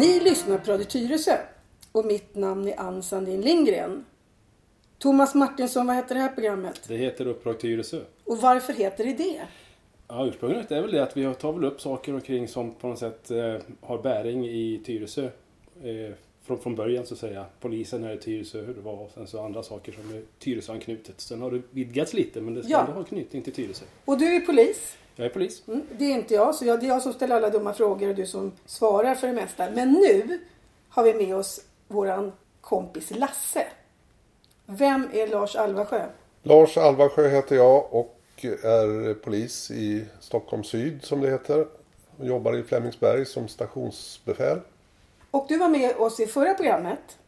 Ni 0.00 0.20
lyssnar 0.20 0.58
på 0.58 0.72
Radio 0.72 0.84
Tyresö 0.84 1.36
och 1.92 2.04
mitt 2.04 2.34
namn 2.34 2.68
är 2.68 2.80
Ann 2.80 3.02
Sandin 3.02 3.40
Lindgren. 3.40 4.04
Thomas 4.98 5.34
Martinsson, 5.34 5.86
vad 5.86 5.96
heter 5.96 6.14
det 6.14 6.20
här 6.20 6.28
programmet? 6.28 6.80
Det 6.88 6.96
heter 6.96 7.26
Uppdrag 7.26 7.60
Tyresö. 7.60 8.00
Och 8.24 8.38
varför 8.38 8.72
heter 8.72 9.04
det 9.04 9.12
det? 9.12 9.40
Ja, 10.08 10.26
ursprunget 10.26 10.72
är 10.72 10.80
väl 10.82 10.92
det 10.92 11.02
att 11.02 11.16
vi 11.16 11.34
tar 11.34 11.52
väl 11.52 11.64
upp 11.64 11.80
saker 11.80 12.14
omkring 12.14 12.48
som 12.48 12.74
på 12.74 12.86
något 12.88 12.98
sätt 12.98 13.30
eh, 13.30 13.54
har 13.80 14.02
bäring 14.02 14.46
i 14.48 14.82
Tyresö. 14.86 15.24
Eh, 15.82 16.14
från, 16.42 16.58
från 16.58 16.74
början 16.74 17.06
så 17.06 17.14
att 17.14 17.20
säga. 17.20 17.44
Polisen 17.60 18.04
är 18.04 18.14
i 18.14 18.18
Tyresö, 18.18 18.60
hur 18.62 18.74
det 18.74 18.80
var 18.80 18.92
och 19.02 19.10
sen 19.14 19.26
så 19.26 19.44
andra 19.44 19.62
saker 19.62 19.92
som 19.92 20.16
är 20.16 20.22
Tyresöanknutet. 20.38 21.20
Sen 21.20 21.42
har 21.42 21.50
det 21.50 21.62
vidgats 21.70 22.12
lite 22.14 22.40
men 22.40 22.54
det 22.54 22.62
ska 22.62 22.72
Ja. 22.72 22.80
ändå 22.80 22.92
ha 22.92 23.04
knytning 23.04 23.42
till 23.42 23.52
Tyresö. 23.52 23.84
Och 24.04 24.18
du 24.18 24.36
är 24.36 24.40
polis. 24.40 24.96
Jag 25.20 25.26
är 25.26 25.32
polis. 25.32 25.62
Mm, 25.68 25.82
det 25.98 26.04
är 26.04 26.14
inte 26.14 26.34
jag, 26.34 26.54
så 26.54 26.64
jag, 26.64 26.80
det 26.80 26.86
är 26.86 26.88
jag 26.88 27.02
som 27.02 27.12
ställer 27.12 27.36
alla 27.36 27.50
dumma 27.50 27.72
frågor 27.72 28.08
och 28.08 28.14
du 28.14 28.26
som 28.26 28.52
svarar 28.66 29.14
för 29.14 29.26
det 29.26 29.32
mesta. 29.32 29.70
Men 29.70 29.92
nu 29.92 30.38
har 30.88 31.02
vi 31.02 31.14
med 31.14 31.36
oss 31.36 31.60
våran 31.88 32.32
kompis 32.60 33.10
Lasse. 33.10 33.66
Vem 34.66 35.08
är 35.12 35.26
Lars 35.26 35.56
Alvarsjö? 35.56 36.06
Lars 36.42 36.76
Alvarsjö 36.76 37.28
heter 37.28 37.56
jag 37.56 37.94
och 37.94 38.18
är 38.44 39.14
polis 39.14 39.70
i 39.70 40.04
Stockholm 40.20 40.64
Syd 40.64 41.04
som 41.04 41.20
det 41.20 41.30
heter. 41.30 41.66
Och 42.18 42.26
jobbar 42.26 42.56
i 42.56 42.62
Flemingsberg 42.62 43.26
som 43.26 43.48
stationsbefäl. 43.48 44.60
Och 45.30 45.46
du 45.48 45.58
var 45.58 45.68
med 45.68 45.96
oss 45.96 46.20
i 46.20 46.26
förra 46.26 46.54
programmet. 46.54 47.18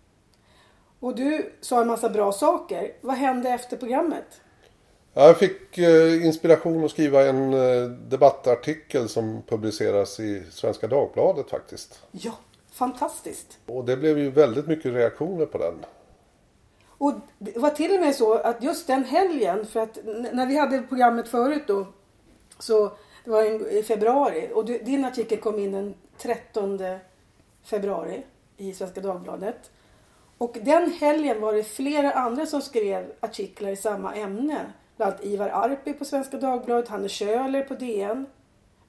Och 1.01 1.17
du 1.17 1.53
sa 1.61 1.81
en 1.81 1.87
massa 1.87 2.09
bra 2.09 2.33
saker. 2.33 2.93
Vad 3.01 3.17
hände 3.17 3.51
efter 3.51 3.77
programmet? 3.77 4.41
Jag 5.15 5.39
fick 5.39 5.79
eh, 5.79 6.27
inspiration 6.27 6.85
att 6.85 6.91
skriva 6.91 7.27
en 7.27 7.55
eh, 7.55 7.89
debattartikel 7.91 9.09
som 9.09 9.43
publiceras 9.49 10.21
i 10.21 10.43
Svenska 10.51 10.87
Dagbladet 10.87 11.51
faktiskt. 11.51 12.03
Ja, 12.11 12.33
fantastiskt. 12.73 13.59
Och 13.67 13.85
det 13.85 13.97
blev 13.97 14.19
ju 14.19 14.31
väldigt 14.31 14.67
mycket 14.67 14.93
reaktioner 14.93 15.47
på 15.47 15.59
den. 15.59 15.85
Och 16.87 17.13
det 17.39 17.59
var 17.59 17.71
till 17.71 17.95
och 17.95 18.01
med 18.01 18.15
så 18.15 18.35
att 18.35 18.63
just 18.63 18.87
den 18.87 19.05
helgen, 19.05 19.67
för 19.67 19.81
att 19.81 19.99
när 20.33 20.47
vi 20.47 20.59
hade 20.59 20.83
programmet 20.83 21.29
förut 21.29 21.63
då, 21.67 21.87
så 22.59 22.93
det 23.25 23.31
var 23.31 23.73
i 23.73 23.83
februari 23.83 24.51
och 24.55 24.65
din 24.65 25.05
artikel 25.05 25.39
kom 25.39 25.59
in 25.59 25.73
den 25.73 25.95
13 26.19 26.81
februari 27.65 28.23
i 28.57 28.73
Svenska 28.73 29.01
Dagbladet. 29.01 29.71
Och 30.39 30.57
den 30.63 30.93
helgen 30.93 31.41
var 31.41 31.53
det 31.53 31.65
flera 31.65 32.13
andra 32.13 32.47
som 32.47 32.63
skrev 32.63 33.13
artiklar 33.21 33.71
i 33.71 33.77
samma 33.77 34.15
ämne. 34.15 34.73
Bland 35.03 35.15
annat 35.15 35.25
Ivar 35.25 35.49
Arpi 35.49 35.93
på 35.93 36.05
Svenska 36.05 36.37
Dagbladet, 36.37 36.89
Hanne 36.89 37.09
Schöler 37.09 37.63
på 37.63 37.75
DN. 37.75 38.27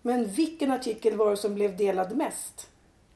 Men 0.02 0.26
vilken 0.26 0.72
artikel 0.72 1.18
var 1.18 1.30
det 1.32 1.38
som 1.38 1.56
blev 1.56 1.78
delad 1.78 2.18
mest? 2.18 2.68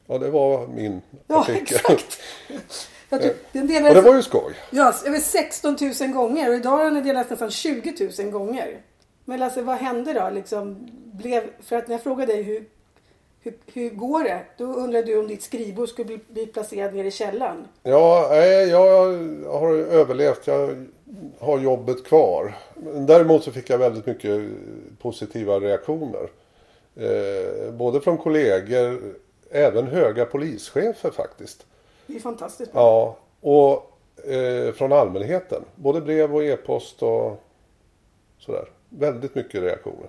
Ja, 0.08 0.18
det 0.18 0.30
var 0.30 0.68
min 0.68 1.02
Ja, 1.28 1.40
artikel. 1.42 1.62
exakt. 1.62 2.20
Tror, 3.10 3.20
den 3.52 3.62
Och 3.62 3.68
delades 3.68 3.94
det 3.94 4.02
var 4.10 4.16
ju 4.16 4.22
skoj. 4.22 4.56
Ja, 4.72 4.94
över 5.06 5.20
16 5.20 5.78
000 6.02 6.10
gånger 6.14 6.50
och 6.50 6.56
idag 6.56 6.70
har 6.78 6.92
den 6.92 7.04
delats 7.04 7.30
nästan 7.30 7.52
20 7.52 8.10
000 8.20 8.32
gånger. 8.32 8.82
Men 9.26 9.40
Lasse, 9.40 9.62
vad 9.62 9.78
hände 9.78 10.14
då? 10.14 10.30
Liksom, 10.30 10.88
blev, 11.14 11.44
för 11.62 11.76
att 11.76 11.88
när 11.88 11.96
jag 11.96 12.04
frågade 12.04 12.34
dig 12.34 12.44
hur, 12.44 12.66
hur, 13.48 13.82
hur 13.82 13.90
går 13.90 14.24
det? 14.24 14.46
Då 14.58 14.64
undrade 14.64 15.06
du 15.06 15.20
om 15.20 15.28
ditt 15.28 15.44
skrivbord 15.44 15.90
skulle 15.90 16.06
bli, 16.06 16.20
bli 16.28 16.48
placerat 16.48 16.94
nere 16.94 17.08
i 17.08 17.12
källaren. 17.12 17.68
Ja, 17.84 18.28
nej, 18.32 18.70
jag 18.70 19.04
har 19.52 19.74
överlevt. 19.74 20.48
Jag 20.48 20.86
har 21.40 21.60
jobbet 21.60 22.04
kvar. 22.06 22.58
Däremot 23.08 23.44
så 23.44 23.52
fick 23.52 23.70
jag 23.70 23.78
väldigt 23.78 24.06
mycket 24.06 24.42
positiva 25.02 25.60
reaktioner. 25.60 26.30
Eh, 26.96 27.72
både 27.74 28.02
från 28.02 28.18
kollegor, 28.18 29.00
även 29.52 29.88
höga 29.88 30.26
polischefer 30.26 31.12
faktiskt. 31.12 31.66
Det 32.08 32.16
är 32.16 32.20
fantastiskt 32.20 32.74
bra. 32.74 32.82
Ja, 32.82 33.18
och 33.50 34.32
eh, 34.32 34.74
från 34.74 34.94
allmänheten. 34.94 35.62
Både 35.76 36.02
brev 36.02 36.36
och 36.36 36.44
e-post 36.44 37.04
och 37.04 37.44
sådär. 38.40 38.70
Väldigt 38.90 39.36
mycket 39.36 39.62
reaktioner. 39.62 40.08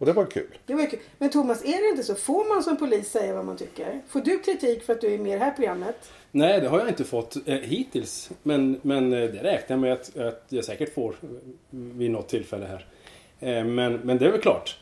Och 0.00 0.06
det 0.06 0.12
var 0.12 0.26
kul. 0.26 0.58
Det 0.66 0.74
var 0.74 0.86
kul. 0.86 0.98
Men 1.18 1.30
Thomas, 1.30 1.64
är 1.64 1.82
det 1.82 1.88
inte 1.88 2.02
så? 2.02 2.14
Får 2.14 2.48
man 2.54 2.62
som 2.62 2.76
polis 2.76 3.10
säga 3.10 3.34
vad 3.34 3.44
man 3.44 3.56
tycker? 3.56 4.00
Får 4.08 4.20
du 4.20 4.38
kritik 4.38 4.82
för 4.82 4.92
att 4.92 5.00
du 5.00 5.14
är 5.14 5.18
med 5.18 5.32
i 5.32 5.38
det 5.38 5.44
här 5.44 5.50
programmet? 5.50 6.12
Nej, 6.30 6.60
det 6.60 6.68
har 6.68 6.78
jag 6.78 6.88
inte 6.88 7.04
fått 7.04 7.36
eh, 7.48 7.54
hittills. 7.54 8.30
Men, 8.42 8.80
men 8.82 9.12
eh, 9.12 9.18
det 9.18 9.42
räknar 9.42 9.76
jag 9.76 9.78
med 9.78 9.92
att, 9.92 10.16
att 10.16 10.44
jag 10.48 10.64
säkert 10.64 10.94
får 10.94 11.10
eh, 11.10 11.28
vid 11.70 12.10
något 12.10 12.28
tillfälle 12.28 12.66
här. 12.66 12.86
Eh, 13.40 13.64
men, 13.64 13.92
men 13.92 14.18
det 14.18 14.26
är 14.26 14.30
väl 14.30 14.40
klart. 14.40 14.78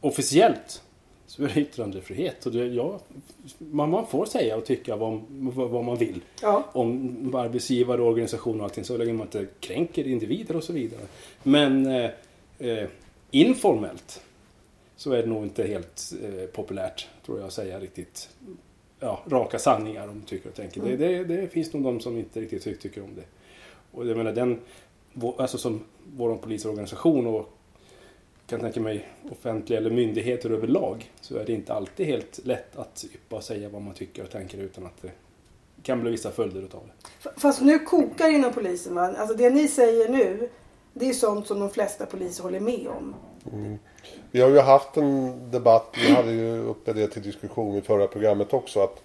Officiellt 0.00 0.82
så 1.26 1.42
är 1.44 1.48
det 1.48 1.60
yttrandefrihet. 1.60 2.46
Och 2.46 2.52
det, 2.52 2.66
ja, 2.66 3.00
man, 3.58 3.90
man 3.90 4.06
får 4.06 4.26
säga 4.26 4.56
och 4.56 4.64
tycka 4.64 4.96
vad, 4.96 5.20
vad, 5.28 5.70
vad 5.70 5.84
man 5.84 5.96
vill. 5.96 6.20
Ja. 6.42 6.64
Om 6.72 7.34
arbetsgivare, 7.34 8.02
organisation 8.02 8.60
och 8.60 8.64
allting. 8.64 8.84
Så 8.84 8.96
länge 8.96 9.12
man 9.12 9.26
inte 9.26 9.46
kränker 9.60 10.06
individer 10.06 10.56
och 10.56 10.64
så 10.64 10.72
vidare. 10.72 11.02
Men 11.42 11.86
eh, 11.86 12.10
eh, 12.58 12.88
informellt 13.30 14.22
så 14.96 15.12
är 15.12 15.22
det 15.22 15.28
nog 15.28 15.42
inte 15.44 15.64
helt 15.64 16.12
eh, 16.22 16.46
populärt, 16.46 17.08
tror 17.26 17.38
jag, 17.38 17.46
att 17.46 17.52
säga 17.52 17.80
riktigt 17.80 18.30
ja, 19.00 19.20
raka 19.26 19.58
sanningar 19.58 20.08
om 20.08 20.22
tycker 20.26 20.48
och 20.48 20.54
tänker. 20.54 20.82
Det, 20.82 20.96
det, 20.96 21.24
det 21.24 21.48
finns 21.48 21.72
nog 21.72 21.82
de 21.82 22.00
som 22.00 22.18
inte 22.18 22.40
riktigt 22.40 22.64
ty- 22.64 22.76
tycker 22.76 23.02
om 23.02 23.14
det. 23.14 23.24
Och 23.92 24.06
jag 24.06 24.16
menar 24.16 24.32
den, 24.32 24.60
alltså 25.36 25.58
som 25.58 25.84
vår 26.16 26.36
polisorganisation 26.36 27.26
och 27.26 27.52
kan 28.46 28.60
tänka 28.60 28.80
mig 28.80 29.08
offentliga 29.30 29.78
eller 29.78 29.90
myndigheter 29.90 30.50
överlag 30.50 31.12
så 31.20 31.36
är 31.36 31.44
det 31.44 31.52
inte 31.52 31.74
alltid 31.74 32.06
helt 32.06 32.40
lätt 32.44 32.76
att 32.76 33.04
yppa 33.14 33.36
och 33.36 33.44
säga 33.44 33.68
vad 33.68 33.82
man 33.82 33.94
tycker 33.94 34.22
och 34.22 34.30
tänker 34.30 34.58
utan 34.58 34.86
att 34.86 35.02
det 35.02 35.10
kan 35.82 36.00
bli 36.00 36.10
vissa 36.10 36.30
följder 36.30 36.62
utav 36.62 36.80
det. 36.86 37.30
Fast 37.36 37.60
nu 37.60 37.78
kokar 37.78 38.30
inom 38.30 38.52
polisen 38.52 38.94
va? 38.94 39.14
Alltså 39.18 39.36
det 39.36 39.50
ni 39.50 39.68
säger 39.68 40.08
nu, 40.08 40.48
det 40.92 41.08
är 41.08 41.12
sånt 41.12 41.46
som 41.46 41.60
de 41.60 41.70
flesta 41.70 42.06
poliser 42.06 42.42
håller 42.42 42.60
med 42.60 42.88
om. 42.88 43.14
Vi 44.30 44.40
har 44.40 44.48
ju 44.48 44.58
haft 44.58 44.96
en 44.96 45.34
debatt, 45.50 45.94
vi 46.06 46.10
hade 46.14 46.32
ju 46.32 46.64
uppe 46.68 46.92
det 46.92 47.08
till 47.08 47.22
diskussion 47.22 47.76
i 47.76 47.80
förra 47.80 48.06
programmet 48.06 48.52
också. 48.52 48.80
Att, 48.80 49.02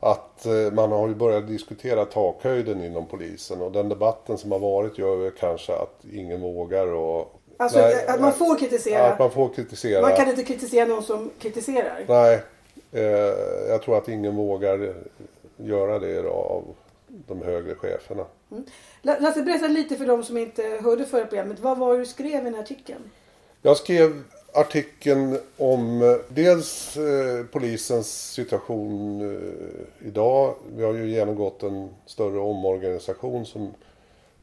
att 0.00 0.46
eh, 0.46 0.72
man 0.72 0.92
har 0.92 1.08
ju 1.08 1.14
börjat 1.14 1.46
diskutera 1.48 2.04
takhöjden 2.04 2.84
inom 2.84 3.06
polisen. 3.06 3.62
Och 3.62 3.72
den 3.72 3.88
debatten 3.88 4.38
som 4.38 4.52
har 4.52 4.58
varit 4.58 4.98
gör 4.98 5.30
kanske 5.30 5.72
att 5.72 6.04
ingen 6.12 6.40
vågar 6.40 6.86
och... 6.86 7.38
Alltså 7.56 7.78
Nej, 7.78 8.06
att 8.06 8.20
man 8.20 8.32
får 8.32 8.58
kritisera. 8.58 9.06
Att 9.12 9.18
man 9.18 9.30
får 9.30 9.48
kritisera. 9.48 10.02
Man 10.02 10.16
kan 10.16 10.28
inte 10.28 10.44
kritisera 10.44 10.86
någon 10.86 11.02
som 11.02 11.30
kritiserar. 11.38 12.04
Nej, 12.08 12.40
eh, 12.92 13.02
jag 13.68 13.82
tror 13.82 13.98
att 13.98 14.08
ingen 14.08 14.36
vågar 14.36 14.94
göra 15.56 15.98
det 15.98 16.10
idag 16.10 16.34
av 16.34 16.64
de 17.08 17.42
högre 17.42 17.74
cheferna. 17.74 18.24
La- 19.02 19.18
Lasse, 19.18 19.42
berätta 19.42 19.66
lite 19.68 19.96
för 19.96 20.06
de 20.06 20.24
som 20.24 20.38
inte 20.38 20.62
hörde 20.82 21.04
förra 21.04 21.26
programmet. 21.26 21.60
Vad 21.60 21.78
var 21.78 21.92
det 21.94 21.98
du 21.98 22.06
skrev 22.06 22.40
i 22.40 22.44
den 22.44 22.54
här 22.54 22.62
artikeln? 22.62 23.10
Jag 23.64 23.76
skrev 23.76 24.22
artikeln 24.52 25.38
om 25.56 26.02
eh, 26.02 26.14
dels 26.28 26.96
eh, 26.96 27.44
polisens 27.52 28.32
situation 28.32 29.20
eh, 29.20 30.06
idag. 30.06 30.54
Vi 30.76 30.84
har 30.84 30.92
ju 30.92 31.10
genomgått 31.10 31.62
en 31.62 31.88
större 32.06 32.38
omorganisation 32.38 33.46
som 33.46 33.74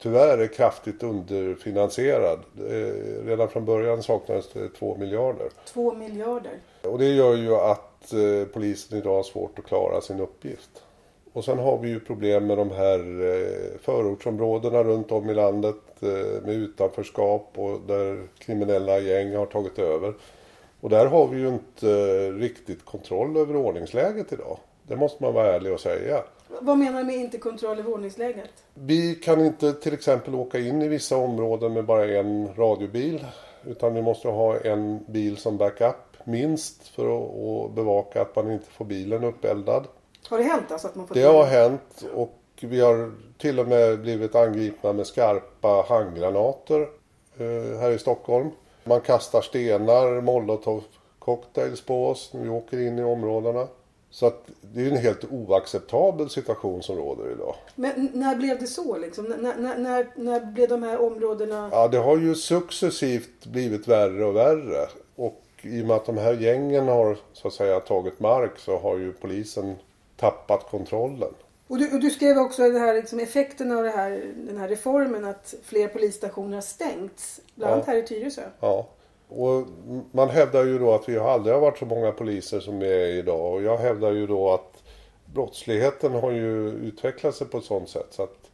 tyvärr 0.02 0.38
är 0.38 0.48
kraftigt 0.48 1.04
underfinansierad. 1.04 2.40
Redan 3.26 3.50
från 3.50 3.66
början 3.66 4.04
saknades 4.04 4.50
det 4.54 4.70
två 4.70 4.98
miljarder. 4.98 5.50
Två 5.66 5.94
miljarder. 5.94 6.60
Och 6.82 7.00
det 7.00 7.06
gör 7.06 7.36
ju 7.36 7.56
att 7.56 8.14
polisen 8.54 8.98
idag 8.98 9.16
har 9.16 9.24
svårt 9.24 9.60
att 9.60 9.66
klara 9.66 10.02
sin 10.02 10.20
uppgift. 10.20 10.84
Och 11.34 11.46
sen 11.46 11.60
har 11.60 11.78
vi 11.78 11.90
ju 11.90 12.00
problem 12.00 12.48
med 12.48 12.58
de 12.58 12.72
här 12.72 13.00
eh, 13.00 13.80
förortsområdena 13.82 14.84
runt 14.84 15.12
om 15.12 15.30
i 15.30 15.34
landet 15.34 15.76
eh, 16.02 16.44
med 16.46 16.56
utanförskap 16.56 17.52
och 17.56 17.80
där 17.88 18.28
kriminella 18.40 19.00
gäng 19.00 19.36
har 19.36 19.46
tagit 19.46 19.80
över. 19.80 20.14
Och 20.82 20.90
där 20.90 21.06
har 21.06 21.28
vi 21.28 21.40
ju 21.40 21.48
inte 21.48 21.92
eh, 21.92 22.34
riktigt 22.34 22.86
kontroll 22.86 23.38
över 23.38 23.56
ordningsläget 23.56 24.34
idag. 24.34 24.58
Det 24.84 24.96
måste 24.96 25.24
man 25.24 25.34
vara 25.34 25.56
ärlig 25.56 25.74
och 25.74 25.80
säga. 25.80 26.24
Vad 26.62 26.78
menar 26.78 27.00
du 27.00 27.06
med 27.06 27.16
inte 27.16 27.38
kontroll 27.38 27.80
över 27.80 27.94
ordningsläget? 27.94 28.52
Vi 28.74 29.16
kan 29.16 29.46
inte 29.46 29.74
till 29.74 29.94
exempel 29.94 30.36
åka 30.36 30.60
in 30.60 30.82
i 30.82 30.88
vissa 30.88 31.18
områden 31.18 31.74
med 31.74 31.86
bara 31.86 32.06
en 32.06 32.56
radiobil. 32.56 33.26
Utan 33.66 33.94
vi 33.94 34.02
måste 34.02 34.28
ha 34.28 34.60
en 34.60 35.00
bil 35.08 35.38
som 35.38 35.58
backup 35.58 35.96
minst 36.24 36.88
för 36.88 37.18
att, 37.18 37.70
att 37.70 37.76
bevaka 37.76 38.22
att 38.22 38.36
man 38.36 38.52
inte 38.52 38.70
får 38.70 38.86
bilen 38.86 39.24
uppeldad. 39.24 39.88
Har 40.30 40.38
det 40.38 40.44
hänt 40.44 40.72
alltså 40.72 40.88
att 40.88 40.96
man 40.96 41.08
fått 41.08 41.18
Det 41.18 41.24
har 41.24 41.46
hänt 41.46 42.06
och 42.14 42.40
vi 42.62 42.82
har 42.82 43.12
till 43.38 43.60
och 43.60 43.68
med 43.68 44.00
blivit 44.00 44.36
angripna 44.36 44.94
med 44.94 45.08
skarpa 45.08 45.86
handgranater 45.90 46.82
eh, 47.38 47.80
här 47.80 47.92
i 47.92 48.00
Stockholm. 48.00 48.50
Man 48.84 49.02
kastar 49.02 49.42
stenar, 49.42 50.22
molotov 50.22 50.84
cocktails 51.20 51.82
på 51.82 52.08
oss 52.08 52.30
när 52.34 52.44
vi 52.44 52.50
åker 52.50 52.80
in 52.88 53.00
i 53.00 53.04
områdena. 53.04 53.68
Så 54.12 54.26
att 54.26 54.44
det 54.62 54.82
är 54.82 54.92
en 54.92 54.98
helt 54.98 55.26
oacceptabel 55.32 56.30
situation 56.30 56.84
som 56.84 56.98
råder 56.98 57.32
idag. 57.32 57.56
Men 57.76 58.10
när 58.14 58.36
blev 58.36 58.60
det 58.60 58.68
så 58.68 58.98
liksom? 58.98 59.26
När, 59.26 59.56
när, 59.58 59.78
när, 59.78 60.08
när 60.16 60.46
blev 60.46 60.70
de 60.70 60.84
här 60.84 61.02
områdena... 61.02 61.70
Ja, 61.72 61.88
det 61.88 61.98
har 61.98 62.18
ju 62.18 62.36
successivt 62.36 63.46
blivit 63.46 63.88
värre 63.88 64.26
och 64.26 64.36
värre. 64.36 64.88
Och 65.16 65.42
i 65.62 65.82
och 65.82 65.86
med 65.86 65.96
att 65.96 66.06
de 66.06 66.18
här 66.18 66.34
gängen 66.34 66.88
har 66.88 67.18
så 67.34 67.48
att 67.48 67.54
säga 67.54 67.80
tagit 67.80 68.20
mark 68.20 68.60
så 68.60 68.78
har 68.78 68.98
ju 68.98 69.14
polisen 69.14 69.76
tappat 70.20 70.68
kontrollen. 70.70 71.34
Och 71.68 71.78
du, 71.78 71.94
och 71.94 72.00
du 72.00 72.10
skrev 72.10 72.38
också 72.38 72.70
det 72.70 72.80
här, 72.80 72.94
liksom 72.94 73.20
effekten 73.20 73.72
av 73.72 73.84
det 73.84 73.90
här, 73.90 74.24
den 74.48 74.58
här 74.58 74.68
reformen 74.68 75.26
att 75.26 75.54
fler 75.64 75.88
polisstationer 75.88 76.56
har 76.58 76.62
stängts. 76.62 77.42
Bland 77.56 77.74
annat 77.74 77.88
Ja. 77.88 77.94
här 77.94 78.00
i 78.00 78.08
Tyresö. 78.08 78.42
Ja. 78.60 78.88
Och 79.28 79.68
man 80.12 80.30
hävdar 80.30 80.64
ju 80.66 80.80
då 80.80 80.94
att 80.94 81.10
vi 81.10 81.18
aldrig 81.18 81.54
har 81.56 81.62
varit 81.62 81.78
så 81.78 81.86
många 81.86 82.12
poliser 82.12 82.60
som 82.60 82.80
vi 82.80 82.94
är 82.94 83.08
idag. 83.08 83.54
Och 83.54 83.62
jag 83.64 83.78
hävdar 83.78 84.12
ju 84.12 84.28
då 84.28 84.52
att 84.54 84.84
brottsligheten 85.26 86.12
har 86.12 86.32
ju 86.32 86.70
utvecklat 86.70 87.36
sig 87.36 87.48
på 87.48 87.58
ett 87.58 87.64
sådant 87.64 87.90
sätt 87.90 88.08
så 88.12 88.24
att 88.24 88.50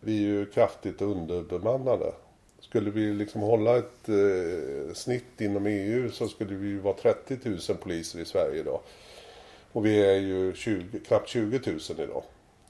vi 0.00 0.16
är 0.16 0.28
ju 0.28 0.46
kraftigt 0.46 1.02
underbemannade. 1.02 2.12
Skulle 2.60 2.90
vi 2.90 3.12
liksom 3.12 3.40
hålla 3.40 3.76
ett 3.76 4.08
eh, 4.08 4.94
snitt 4.94 5.40
inom 5.40 5.66
EU 5.66 6.10
så 6.10 6.28
skulle 6.28 6.54
vi 6.54 6.68
ju 6.68 6.78
vara 6.78 6.94
30 6.94 7.38
000 7.44 7.58
poliser 7.82 8.18
i 8.18 8.24
Sverige 8.24 8.60
idag. 8.60 8.80
Och 9.72 9.86
vi 9.86 10.04
är 10.04 10.14
ju 10.14 10.54
20, 10.54 11.00
knappt 11.00 11.28
20 11.28 11.60
000 11.66 11.80
idag. 11.98 12.22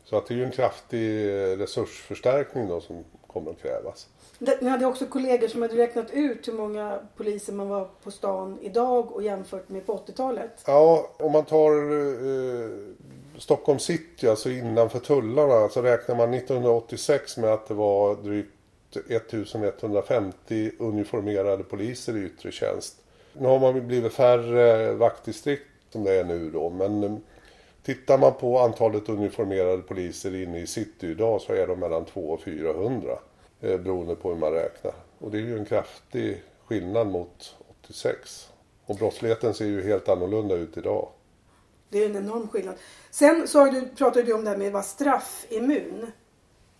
Så 0.04 0.16
att 0.16 0.26
det 0.26 0.34
är 0.34 0.36
ju 0.36 0.44
en 0.44 0.50
kraftig 0.50 1.28
resursförstärkning 1.60 2.68
då 2.68 2.80
som 2.80 3.04
kommer 3.26 3.50
att 3.50 3.62
krävas. 3.62 4.08
Ni 4.38 4.68
hade 4.68 4.86
också 4.86 5.06
kollegor 5.06 5.48
som 5.48 5.62
hade 5.62 5.76
räknat 5.76 6.10
ut 6.10 6.48
hur 6.48 6.52
många 6.52 6.98
poliser 7.16 7.52
man 7.52 7.68
var 7.68 7.88
på 8.02 8.10
stan 8.10 8.58
idag 8.62 9.12
och 9.12 9.22
jämfört 9.22 9.68
med 9.68 9.86
på 9.86 9.96
80-talet. 9.96 10.50
Ja, 10.66 11.10
om 11.18 11.32
man 11.32 11.44
tar 11.44 11.72
eh, 11.72 12.70
Stockholm 13.38 13.78
city, 13.78 14.28
alltså 14.28 14.50
innanför 14.50 14.98
tullarna, 14.98 15.68
så 15.68 15.82
räknar 15.82 16.16
man 16.16 16.34
1986 16.34 17.36
med 17.36 17.52
att 17.52 17.68
det 17.68 17.74
var 17.74 18.14
drygt 18.14 18.50
1150 19.08 20.70
uniformerade 20.78 21.64
poliser 21.64 22.16
i 22.16 22.24
yttre 22.24 22.52
tjänst. 22.52 22.96
Nu 23.32 23.48
har 23.48 23.58
man 23.58 23.86
blivit 23.86 24.12
färre 24.12 24.92
vaktdistrikt 24.92 25.62
som 25.90 26.04
det 26.04 26.14
är 26.14 26.24
nu 26.24 26.50
då, 26.50 26.70
men 26.70 27.04
eh, 27.04 27.16
tittar 27.82 28.18
man 28.18 28.34
på 28.34 28.58
antalet 28.58 29.08
uniformerade 29.08 29.82
poliser 29.82 30.42
inne 30.42 30.58
i 30.58 30.66
city 30.66 31.06
idag 31.06 31.40
så 31.40 31.52
är 31.52 31.66
de 31.66 31.80
mellan 31.80 32.04
200 32.04 32.34
och 32.34 32.42
400 32.42 33.18
eh, 33.60 33.80
beroende 33.80 34.14
på 34.14 34.28
hur 34.28 34.36
man 34.36 34.52
räknar. 34.52 34.92
Och 35.18 35.30
det 35.30 35.38
är 35.38 35.42
ju 35.42 35.58
en 35.58 35.64
kraftig 35.64 36.42
skillnad 36.64 37.06
mot 37.06 37.56
86. 37.80 38.48
Och 38.86 38.96
brottsligheten 38.96 39.54
ser 39.54 39.64
ju 39.64 39.82
helt 39.82 40.08
annorlunda 40.08 40.54
ut 40.54 40.76
idag. 40.76 41.08
Det 41.88 42.04
är 42.04 42.10
en 42.10 42.16
enorm 42.16 42.48
skillnad. 42.48 42.74
Sen 43.10 43.48
sa 43.48 43.64
du, 43.64 43.88
pratade 43.88 44.22
du 44.22 44.32
om 44.32 44.44
det 44.44 44.50
här 44.50 44.56
med 44.56 44.66
att 44.66 44.72
vara 44.72 44.82
straffimmun. 44.82 46.06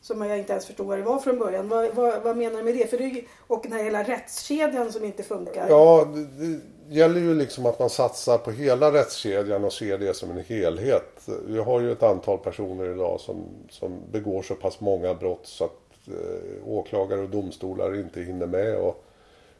Som 0.01 0.23
jag 0.23 0.39
inte 0.39 0.53
ens 0.53 0.67
förstod 0.67 0.87
vad 0.87 0.99
det 0.99 1.05
var 1.05 1.19
från 1.19 1.39
början. 1.39 1.69
Vad, 1.69 1.95
vad, 1.95 2.23
vad 2.23 2.37
menar 2.37 2.57
du 2.57 2.63
med 2.63 2.75
det? 2.75 2.91
För 2.91 2.99
det 2.99 3.25
och 3.47 3.61
den 3.63 3.73
här 3.73 3.85
hela 3.85 4.03
rättskedjan 4.03 4.93
som 4.93 5.05
inte 5.05 5.23
funkar. 5.23 5.69
Ja, 5.69 6.09
det, 6.15 6.25
det 6.25 6.61
gäller 6.89 7.21
ju 7.21 7.35
liksom 7.35 7.67
att 7.67 7.79
man 7.79 7.91
satsar 7.91 8.39
på 8.39 8.51
hela 8.51 8.93
rättskedjan 8.93 9.65
och 9.65 9.73
ser 9.73 9.99
det 9.99 10.15
som 10.15 10.31
en 10.31 10.45
helhet. 10.45 11.29
Vi 11.47 11.59
har 11.59 11.81
ju 11.81 11.93
ett 11.93 12.03
antal 12.03 12.39
personer 12.39 12.95
idag 12.95 13.21
som, 13.21 13.45
som 13.71 14.01
begår 14.13 14.43
så 14.43 14.55
pass 14.55 14.81
många 14.81 15.15
brott 15.15 15.47
så 15.47 15.65
att 15.65 16.09
eh, 16.09 16.69
åklagare 16.69 17.21
och 17.21 17.29
domstolar 17.29 18.01
inte 18.01 18.21
hinner 18.21 18.47
med 18.47 18.77
och 18.77 19.05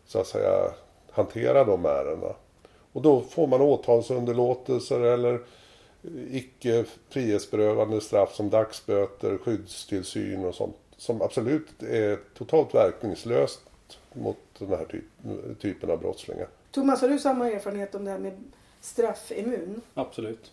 så 0.07 0.19
att 0.19 0.27
säga 0.27 0.71
hantera 1.11 1.65
de 1.65 1.85
ärendena. 1.85 2.35
Och 2.93 3.03
då 3.03 3.21
får 3.21 3.47
man 3.47 3.61
åtalsunderlåtelser 3.61 5.01
eller 5.01 5.41
icke 6.31 6.85
frihetsberövande 7.09 8.01
straff 8.01 8.35
som 8.35 8.51
dagsböter, 8.51 9.39
skyddstillsyn 9.39 10.45
och 10.45 10.55
sånt. 10.55 10.77
Som 10.97 11.23
absolut 11.23 11.83
är 11.83 12.19
totalt 12.39 12.75
verkningslöst 12.75 13.61
mot 14.13 14.37
den 14.59 14.69
här 14.69 14.85
typ, 14.85 15.05
typen 15.61 15.91
av 15.91 15.99
brottslingar. 15.99 16.49
Thomas, 16.77 17.01
har 17.01 17.09
du 17.09 17.19
samma 17.19 17.51
erfarenhet 17.51 17.95
om 17.95 18.05
det 18.05 18.11
här 18.11 18.19
med 18.19 18.33
straffimmun? 18.81 19.81
Absolut. 19.95 20.53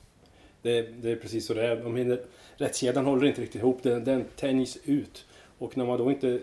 Det, 0.61 0.81
det 0.81 1.11
är 1.11 1.15
precis 1.15 1.45
så 1.47 1.53
det 1.53 1.67
är. 1.67 1.75
De 1.75 1.95
hinner, 1.95 2.21
rättskedjan 2.55 3.05
håller 3.05 3.27
inte 3.27 3.41
riktigt 3.41 3.61
ihop. 3.61 3.83
Den, 3.83 4.03
den 4.03 4.25
tänjs 4.35 4.77
ut. 4.83 5.25
Och 5.57 5.77
när 5.77 5.85
man 5.85 5.97
då 5.97 6.11
inte 6.11 6.39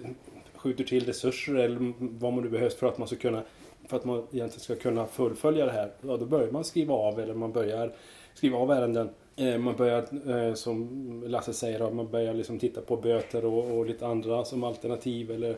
skjuter 0.54 0.84
till 0.84 1.06
resurser 1.06 1.54
eller 1.54 1.92
vad 1.98 2.32
man 2.32 2.44
nu 2.44 2.50
behövs 2.50 2.74
för 2.74 2.86
att 2.86 2.98
man 2.98 3.08
ska 3.08 3.16
kunna 3.16 3.42
för 3.88 3.96
att 3.96 4.04
man 4.04 4.18
egentligen 4.18 4.50
ska 4.50 4.74
kunna 4.76 5.06
fullfölja 5.06 5.66
det 5.66 5.72
här. 5.72 5.92
Ja, 6.00 6.16
då 6.16 6.26
börjar 6.26 6.50
man 6.50 6.64
skriva 6.64 6.94
av 6.94 7.20
eller 7.20 7.34
man 7.34 7.52
börjar 7.52 7.92
skriva 8.34 8.58
av 8.58 8.70
ärenden. 8.70 9.08
Eh, 9.36 9.58
Man 9.58 9.76
börjar, 9.76 10.06
eh, 10.30 10.54
som 10.54 11.22
Lasse 11.26 11.52
säger, 11.52 11.90
man 11.90 12.10
börjar 12.10 12.34
liksom 12.34 12.58
titta 12.58 12.80
på 12.80 12.96
böter 12.96 13.44
och, 13.44 13.78
och 13.78 13.86
lite 13.86 14.06
andra 14.06 14.44
som 14.44 14.64
alternativ. 14.64 15.30
Eller, 15.30 15.56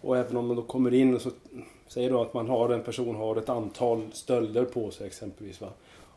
och 0.00 0.16
även 0.16 0.36
om 0.36 0.46
man 0.46 0.56
då 0.56 0.62
kommer 0.62 0.94
in 0.94 1.14
och 1.14 1.20
så 1.20 1.30
säger 1.94 2.10
då 2.10 2.22
att 2.22 2.34
man 2.34 2.48
har 2.48 2.68
en 2.68 2.82
person 2.82 3.16
har 3.16 3.36
ett 3.36 3.48
antal 3.48 4.02
stölder 4.12 4.64
på 4.64 4.90
sig 4.90 5.06
exempelvis. 5.06 5.60
Va? 5.60 5.68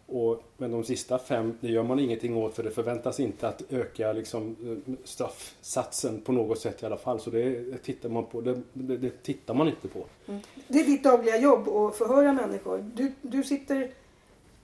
Och, 0.08 0.44
men 0.58 0.72
de 0.72 0.84
sista 0.84 1.20
fem, 1.20 1.58
det 1.62 1.68
gör 1.68 1.84
man 1.84 2.00
ingenting 2.00 2.38
åt 2.38 2.56
för 2.56 2.64
det 2.64 2.72
förväntas 2.72 3.20
inte 3.20 3.48
att 3.48 3.62
öka 3.70 4.14
liksom, 4.14 4.56
eh, 4.64 4.94
straffsatsen 5.04 6.22
på 6.22 6.32
något 6.32 6.60
sätt 6.60 6.84
i 6.84 6.86
alla 6.86 6.98
fall. 6.98 7.20
Så 7.20 7.30
det 7.30 7.78
tittar 7.84 8.10
man 8.10 8.26
på. 8.26 8.42
Det, 8.42 8.62
det, 8.74 8.98
det 8.98 9.24
tittar 9.24 9.54
man 9.54 9.68
inte 9.68 9.88
på. 9.88 10.06
Det 10.68 10.80
är 10.80 10.86
ditt 10.86 11.04
dagliga 11.04 11.38
jobb 11.38 11.70
att 11.70 11.96
förhöra 11.96 12.34
människor. 12.34 12.92
Du, 12.96 13.12
du 13.22 13.44
sitter 13.44 13.92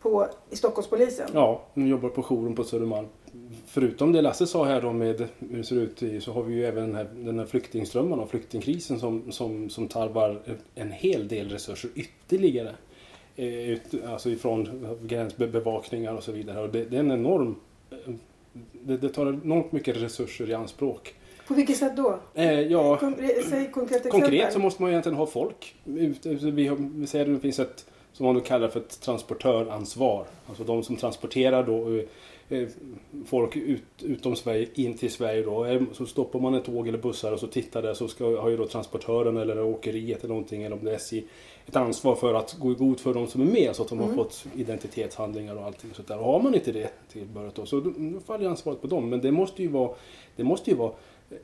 på, 0.01 0.27
i 0.49 0.55
Stockholmspolisen. 0.55 1.29
Ja, 1.33 1.61
nu 1.73 1.87
jobbar 1.87 2.09
på 2.09 2.23
jouren 2.23 2.55
på 2.55 2.63
Södermalm. 2.63 3.07
Förutom 3.67 4.11
det 4.11 4.21
Lasse 4.21 4.47
sa 4.47 4.65
här 4.65 4.81
då 4.81 4.93
med 4.93 5.27
hur 5.39 5.57
det 5.57 5.63
ser 5.63 5.75
ut 5.75 6.03
i, 6.03 6.21
så 6.21 6.31
har 6.33 6.43
vi 6.43 6.55
ju 6.55 6.65
även 6.65 6.83
den 6.83 6.95
här, 6.95 7.07
den 7.15 7.39
här 7.39 7.45
flyktingströmmen 7.45 8.19
och 8.19 8.29
flyktingkrisen 8.29 8.99
som, 8.99 9.31
som, 9.31 9.69
som 9.69 9.87
tarvar 9.87 10.41
en 10.75 10.91
hel 10.91 11.27
del 11.27 11.49
resurser 11.49 11.89
ytterligare. 11.95 12.71
Eh, 13.35 13.69
ut, 13.69 13.81
alltså 14.07 14.29
ifrån 14.29 14.87
gränsbevakningar 15.03 16.13
och 16.13 16.23
så 16.23 16.31
vidare. 16.31 16.61
Och 16.61 16.69
det, 16.69 16.85
det 16.85 16.95
är 16.95 16.99
en 16.99 17.11
enorm... 17.11 17.55
eh, 17.91 18.13
Det, 18.71 18.97
det 18.97 19.09
tar 19.09 19.25
enormt 19.27 19.71
mycket 19.71 19.97
resurser 20.01 20.49
i 20.49 20.53
anspråk. 20.53 21.13
På 21.47 21.53
vilket 21.53 21.77
sätt 21.77 21.97
då? 21.97 22.19
Eh, 22.33 22.61
ja, 22.61 22.97
Kon- 22.97 23.15
säg 23.49 23.71
konkret. 23.71 24.09
Konkret 24.09 24.53
så 24.53 24.59
måste 24.59 24.81
man 24.81 24.91
ju 24.91 24.93
egentligen 24.93 25.17
ha 25.17 25.25
folk. 25.25 25.75
Vi, 25.83 26.67
har, 26.67 26.75
vi 26.99 27.07
säger 27.07 27.25
att 27.25 27.33
det 27.33 27.39
finns 27.39 27.59
ett, 27.59 27.85
som 28.13 28.25
man 28.25 28.35
då 28.35 28.41
kallar 28.41 28.67
för 28.67 28.79
ett 28.79 29.01
transportöransvar. 29.01 30.25
Alltså 30.47 30.63
de 30.63 30.83
som 30.83 30.95
transporterar 30.95 31.63
då 31.63 31.89
eh, 31.89 31.95
eh, 31.95 32.01
folk 33.25 33.55
ut, 33.55 33.83
utom 34.01 34.35
Sverige 34.35 34.67
in 34.73 34.97
till 34.97 35.11
Sverige 35.11 35.43
då. 35.43 35.65
Eh, 35.65 35.81
Så 35.93 36.05
stoppar 36.05 36.39
man 36.39 36.53
ett 36.53 36.65
tåg 36.65 36.87
eller 36.87 36.97
bussar 36.97 37.31
och 37.31 37.39
så 37.39 37.47
tittar 37.47 37.81
där 37.81 37.93
så 37.93 38.07
ska, 38.07 38.41
har 38.41 38.49
ju 38.49 38.57
då 38.57 38.67
transportören 38.67 39.37
eller 39.37 39.63
åkeriet 39.63 40.19
eller 40.19 40.33
någonting 40.33 40.63
eller 40.63 40.75
om 40.75 40.85
det 40.85 40.91
är 40.91 40.95
SJ 40.95 41.23
ett 41.65 41.75
ansvar 41.75 42.15
för 42.15 42.33
att 42.33 42.53
gå 42.59 42.71
i 42.71 42.75
god 42.75 42.99
för 42.99 43.13
de 43.13 43.27
som 43.27 43.41
är 43.41 43.45
med 43.45 43.75
så 43.75 43.83
att 43.83 43.89
de 43.89 43.99
har 43.99 44.13
fått 44.13 44.45
identitetshandlingar 44.55 45.55
och 45.55 45.65
allting 45.65 45.89
sånt 45.93 46.07
där. 46.07 46.17
Och 46.19 46.25
har 46.25 46.39
man 46.39 46.55
inte 46.55 46.71
det 46.71 46.89
till 47.11 47.25
början 47.25 47.51
då 47.55 47.65
så 47.65 47.79
då 47.79 47.91
faller 48.25 48.49
ansvaret 48.49 48.81
på 48.81 48.87
dem. 48.87 49.09
Men 49.09 49.21
det 49.21 49.31
måste 49.31 49.61
ju 49.61 49.67
vara, 49.67 49.91
det 50.35 50.43
måste 50.43 50.69
ju 50.69 50.75
vara 50.75 50.91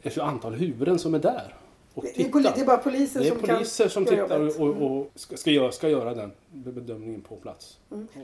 ett 0.02 0.18
antal 0.18 0.54
huvuden 0.54 1.00
som 1.00 1.14
är 1.14 1.20
där. 1.20 1.54
Och 1.94 2.04
Det 2.16 2.22
är, 2.24 2.30
poli- 2.30 2.52
det 2.56 2.62
är 2.62 2.66
bara 2.66 2.78
polisen 2.78 3.22
det 3.22 3.28
är 3.28 3.32
som 3.32 3.40
poliser 3.40 3.84
kan 3.84 3.92
som 3.92 4.06
tittar 4.06 4.40
jobbet. 4.40 4.60
och, 4.60 4.68
och 4.82 5.12
ska, 5.16 5.38
ska, 5.38 5.52
göra, 5.52 5.72
ska 5.72 5.90
göra 5.90 6.14
den 6.14 6.32
bedömningen 6.52 7.22
på 7.22 7.36
plats. 7.36 7.78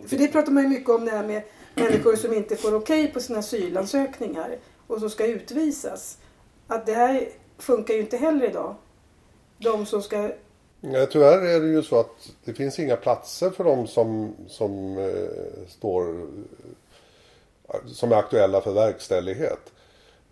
För 0.07 0.17
det 0.17 0.27
pratar 0.27 0.51
man 0.51 0.63
ju 0.63 0.69
mycket 0.69 0.89
om 0.89 1.05
det 1.05 1.11
här 1.11 1.23
med 1.27 1.43
människor 1.75 2.15
som 2.15 2.33
inte 2.33 2.55
får 2.55 2.75
okej 2.75 3.07
på 3.07 3.19
sina 3.19 3.39
asylansökningar 3.39 4.57
och 4.87 4.99
som 4.99 5.09
ska 5.09 5.25
utvisas. 5.25 6.17
Att 6.67 6.85
det 6.85 6.93
här 6.93 7.29
funkar 7.57 7.93
ju 7.93 7.99
inte 7.99 8.17
heller 8.17 8.49
idag. 8.49 8.75
De 9.57 9.85
som 9.85 10.01
ska... 10.01 10.31
Ja, 10.81 11.05
tyvärr 11.05 11.41
är 11.45 11.59
det 11.59 11.67
ju 11.67 11.83
så 11.83 11.99
att 11.99 12.31
det 12.45 12.53
finns 12.53 12.79
inga 12.79 12.95
platser 12.95 13.49
för 13.49 13.63
dem 13.63 13.87
som, 13.87 14.35
som 14.47 14.97
eh, 14.97 15.67
står 15.67 16.27
som 17.87 18.11
är 18.11 18.15
aktuella 18.15 18.61
för 18.61 18.73
verkställighet. 18.73 19.71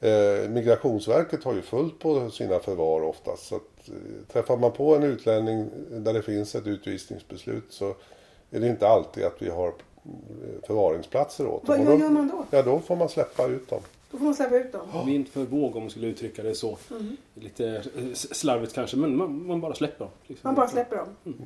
Eh, 0.04 0.50
Migrationsverket 0.50 1.44
har 1.44 1.54
ju 1.54 1.62
fullt 1.62 2.00
på 2.00 2.30
sina 2.30 2.60
förvar 2.60 3.02
oftast. 3.02 3.48
Så 3.48 3.56
att, 3.56 3.90
eh, 3.90 3.94
träffar 4.34 4.58
man 4.58 4.72
på 4.72 4.96
en 4.96 5.04
utlänning 5.04 5.70
där 5.92 6.14
det 6.14 6.22
finns 6.22 6.56
ett 6.56 6.68
utvisningsbeslut 6.68 7.64
så 7.70 7.96
är 8.52 8.60
det 8.60 8.68
inte 8.68 8.88
alltid 8.88 9.24
att 9.24 9.42
vi 9.42 9.50
har 9.50 9.68
eh, 9.68 9.74
förvaringsplatser 10.68 11.48
åt 11.48 11.62
Vad 11.66 11.78
dem. 11.78 11.86
vad 11.86 12.00
gör 12.00 12.10
man 12.10 12.28
då? 12.28 12.46
Ja, 12.58 12.62
då 12.64 12.80
får 12.80 12.96
man 12.96 13.10
släppa 13.10 13.48
ut 13.48 13.70
dem. 13.70 13.82
Då 14.12 14.18
får 14.18 14.26
man 14.26 14.36
släppa 14.36 14.56
ut 14.58 14.72
dem. 14.72 15.06
Vind 15.06 15.28
för 15.28 15.44
våg 15.44 15.76
om 15.76 15.82
man 15.84 15.90
skulle 15.90 16.08
uttrycka 16.08 16.44
det 16.44 16.56
så. 16.56 16.78
Lite 17.34 17.68
eh, 17.68 18.14
slarvigt 18.14 18.74
kanske 18.74 18.98
men 18.98 19.18
man, 19.18 19.48
man 19.48 19.62
bara 19.62 19.74
släpper 19.76 20.00
dem. 20.06 20.14
liksom. 20.28 20.48
Man 20.48 20.56
bara 20.56 20.68
släpper 20.68 20.96
dem. 20.96 21.08
Mm. 21.26 21.38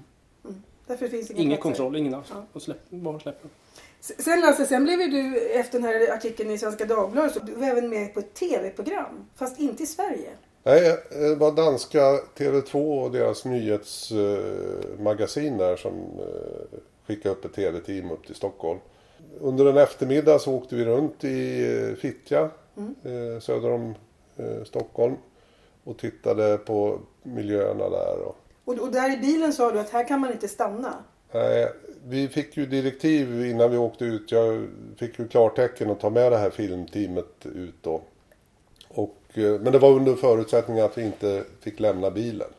Därför 0.87 1.07
finns 1.07 1.31
inga 1.31 1.41
Ingen 1.41 1.57
kontroll, 1.57 1.95
ingen 1.95 2.13
alls. 2.13 2.33
Ja. 2.53 2.59
Släpp, 2.59 2.89
bara 2.89 3.19
släpper 3.19 3.41
dem. 3.41 3.51
Sen 3.99 4.41
Lasse, 4.41 4.65
sen 4.65 4.83
blev 4.83 5.01
ju 5.01 5.07
du 5.07 5.49
efter 5.49 5.79
den 5.79 5.87
här 5.87 6.13
artikeln 6.13 6.51
i 6.51 6.57
Svenska 6.57 6.85
Dagbladet 6.85 7.33
så 7.33 7.39
du 7.39 7.51
var 7.51 7.67
även 7.67 7.89
med 7.89 8.13
på 8.13 8.19
ett 8.19 8.33
tv-program. 8.33 9.25
Fast 9.35 9.59
inte 9.59 9.83
i 9.83 9.85
Sverige. 9.85 10.29
Nej, 10.63 10.97
det 11.09 11.35
var 11.35 11.51
danska 11.51 12.19
TV2 12.37 13.03
och 13.03 13.11
deras 13.11 13.45
nyhetsmagasin 13.45 15.57
där 15.57 15.77
som 15.77 15.93
eh, 15.93 16.79
skickade 17.07 17.35
upp 17.35 17.45
ett 17.45 17.53
TV-team 17.53 18.11
upp 18.11 18.25
till 18.25 18.35
Stockholm. 18.35 18.79
Under 19.39 19.65
en 19.65 19.77
eftermiddag 19.77 20.39
så 20.39 20.53
åkte 20.53 20.75
vi 20.75 20.85
runt 20.85 21.23
i 21.23 21.65
eh, 21.89 21.95
Fittja 21.95 22.49
eh, 23.03 23.39
söder 23.39 23.71
om 23.71 23.95
eh, 24.37 24.63
Stockholm 24.65 25.15
och 25.83 25.97
tittade 25.97 26.57
på 26.57 26.99
miljöerna 27.23 27.89
där. 27.89 28.17
Och 28.65 28.91
där 28.91 29.13
i 29.13 29.17
bilen 29.17 29.53
sa 29.53 29.71
du 29.71 29.79
att 29.79 29.89
här 29.89 30.07
kan 30.07 30.19
man 30.19 30.31
inte 30.31 30.47
stanna. 30.47 30.93
Nej, 31.31 31.71
vi 32.09 32.27
fick 32.27 32.57
ju 32.57 32.65
direktiv 32.65 33.45
innan 33.45 33.71
vi 33.71 33.77
åkte 33.77 34.05
ut. 34.05 34.31
Jag 34.31 34.67
fick 34.97 35.19
ju 35.19 35.27
klartecken 35.27 35.91
att 35.91 35.99
ta 35.99 36.09
med 36.09 36.31
det 36.31 36.37
här 36.37 36.49
filmteamet 36.49 37.45
ut 37.45 37.75
då. 37.81 38.01
Och, 38.87 39.17
eh, 39.33 39.59
men 39.59 39.71
det 39.71 39.79
var 39.79 39.89
under 39.89 40.15
förutsättning 40.15 40.79
att 40.79 40.97
vi 40.97 41.03
inte 41.03 41.43
fick 41.59 41.79
lämna 41.79 42.11
bilen. 42.11 42.49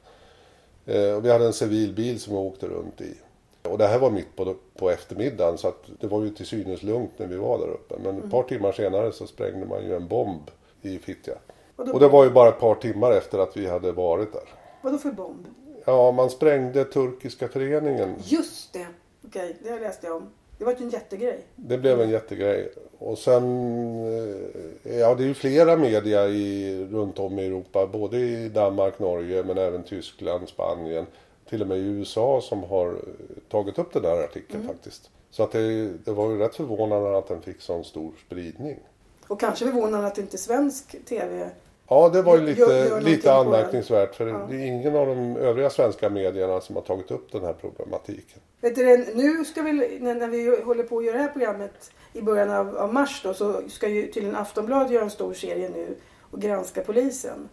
Eh, 0.87 1.13
och 1.13 1.25
vi 1.25 1.31
hade 1.31 1.47
en 1.47 1.53
civil 1.53 1.95
bil 1.95 2.21
som 2.21 2.33
vi 2.33 2.39
åkte 2.39 2.67
runt 2.67 3.01
i. 3.01 3.15
Och 3.63 3.79
det 3.79 3.87
här 3.87 3.99
var 3.99 4.11
mitt 4.11 4.37
på, 4.37 4.55
på 4.77 4.91
eftermiddagen 4.91 5.59
så 5.59 5.69
att 5.69 5.85
det 6.01 6.07
var 6.07 6.23
ju 6.23 6.31
till 6.31 6.47
synes 6.47 6.83
lugnt 6.83 7.11
när 7.17 7.27
vi 7.27 7.37
var 7.37 7.59
där 7.59 7.69
uppe. 7.69 7.95
Men 8.03 8.23
ett 8.23 8.31
par 8.31 8.43
timmar 8.43 8.73
senare 8.73 9.13
så 9.13 9.27
sprängde 9.27 9.67
man 9.67 9.85
ju 9.85 9.97
en 9.97 10.09
bomb 10.09 10.51
i 10.83 10.99
Fittja. 10.99 11.35
Och 11.77 12.01
det 12.01 12.09
var 12.09 12.25
ju 12.25 12.31
bara 12.31 12.49
ett 12.49 12.61
par 12.61 12.75
timmar 12.75 13.13
efter 13.13 13.39
att 13.39 13.57
vi 13.57 13.67
hade 13.67 13.93
varit 13.93 14.33
där. 14.33 14.49
Vad 14.83 14.93
då 14.93 14.99
för 14.99 15.11
bomb? 15.11 15.47
Ja, 15.85 16.13
man 16.13 16.31
sprängde 16.31 16.85
turkiska 16.85 17.49
föreningen. 17.49 18.15
Just 18.25 18.73
det! 18.73 18.87
Okej, 19.27 19.57
det 19.63 19.71
har 19.71 19.81
läste 19.81 20.07
jag 20.07 20.17
om. 20.17 20.31
Det 20.59 20.65
var 20.65 20.73
ju 20.73 20.85
en 20.85 20.91
jättegrej. 20.91 21.39
Det 21.57 21.79
blev 21.79 22.01
en 22.01 22.11
jättegrej. 22.11 22.73
Och 22.99 23.19
sen, 23.19 23.45
eh, 24.85 24.99
ja 24.99 25.15
det 25.15 25.23
är 25.23 25.27
ju 25.27 25.35
flera 25.35 25.77
media 25.77 26.27
i, 26.27 26.85
runt 26.91 27.19
om 27.19 27.39
i 27.39 27.47
Europa. 27.47 27.87
Både 27.87 28.19
i 28.19 28.49
Danmark, 28.49 28.99
Norge 28.99 29.45
men 29.45 29.59
även 29.59 29.83
Tyskland, 29.83 30.49
Spanien. 30.49 31.07
Till 31.49 31.63
och 31.63 31.69
med 31.69 31.79
i 31.79 31.81
USA 31.81 32.41
som 32.41 32.63
har 32.63 32.99
tagit 33.49 33.79
upp 33.79 33.93
den 33.93 34.03
där 34.03 34.25
artikeln 34.25 34.67
faktiskt. 34.67 35.11
Så 35.31 35.43
att 35.43 35.53
det, 35.53 35.89
det 36.05 36.13
var 36.13 36.31
ju 36.31 36.39
rätt 36.39 36.55
förvånande 36.55 37.19
att 37.19 37.29
den 37.29 37.43
fick 37.43 37.61
sån 37.61 37.85
stor 37.85 38.13
spridning. 38.27 38.79
Och 39.29 39.41
kanske 39.41 39.65
förvånande 39.65 40.07
att 40.07 40.19
inte 40.19 40.39
svensk 40.39 40.97
TV... 41.05 41.51
Ja, 41.89 42.09
det 42.09 42.23
var 42.23 42.37
ju 42.39 42.43
lite, 42.47 42.61
gör 42.61 43.01
lite 43.01 43.33
anmärkningsvärt. 43.35 44.15
För 44.15 44.27
Ja. 44.27 44.47
det 44.51 44.57
är 44.57 44.67
ingen 44.67 44.97
av 44.97 45.07
de 45.07 45.37
övriga 45.37 45.71
svenska 45.71 46.11
medierna 46.11 46.61
som 46.61 46.77
har 46.77 46.83
tagit 46.83 47.11
upp 47.11 47.33
den 47.33 47.45
här 47.45 47.53
problematiken. 47.53 48.41
Vet 48.61 48.75
du, 48.75 49.07
nu 49.15 49.45
ska 49.45 49.63
vi, 49.63 49.99
när, 50.01 50.29
vi 50.29 50.63
håller 50.63 50.83
på 50.83 50.99
att 50.99 51.05
göra 51.05 51.17
det 51.17 51.23
här 51.23 51.29
programmet 51.33 51.91
i 52.13 52.23
början 52.23 52.51
av, 52.51 52.77
av 52.77 52.95
mars 52.95 53.21
då, 53.25 53.35
så 53.35 53.61
ska 53.69 53.89
ju 53.89 54.03
tydligen 54.13 54.37
Aftonbladet 54.37 54.93
göra 54.93 55.05
en 55.05 55.11
stor 55.11 55.35
serie 55.35 55.69
nu 55.69 55.87
och 56.31 56.41
granska 56.41 56.81
polisen. 56.81 57.49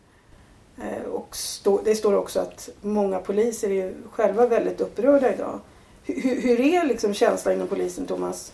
Eh, 0.77 1.11
och 1.11 1.35
stå, 1.35 1.81
det 1.85 1.95
står 1.95 2.13
också 2.15 2.39
att 2.39 2.69
många 2.81 3.19
poliser 3.19 3.69
är 3.69 3.73
ju 3.73 3.93
själva 4.11 4.47
väldigt 4.47 4.81
upprörda 4.81 5.33
idag. 5.33 5.59
Hur, 6.03 6.21
hur- 6.21 6.41
hur 6.41 6.59
är 6.59 6.85
liksom 6.85 7.13
känslan 7.13 7.55
inom 7.55 7.67
polisen, 7.67 8.05
Thomas? 8.05 8.53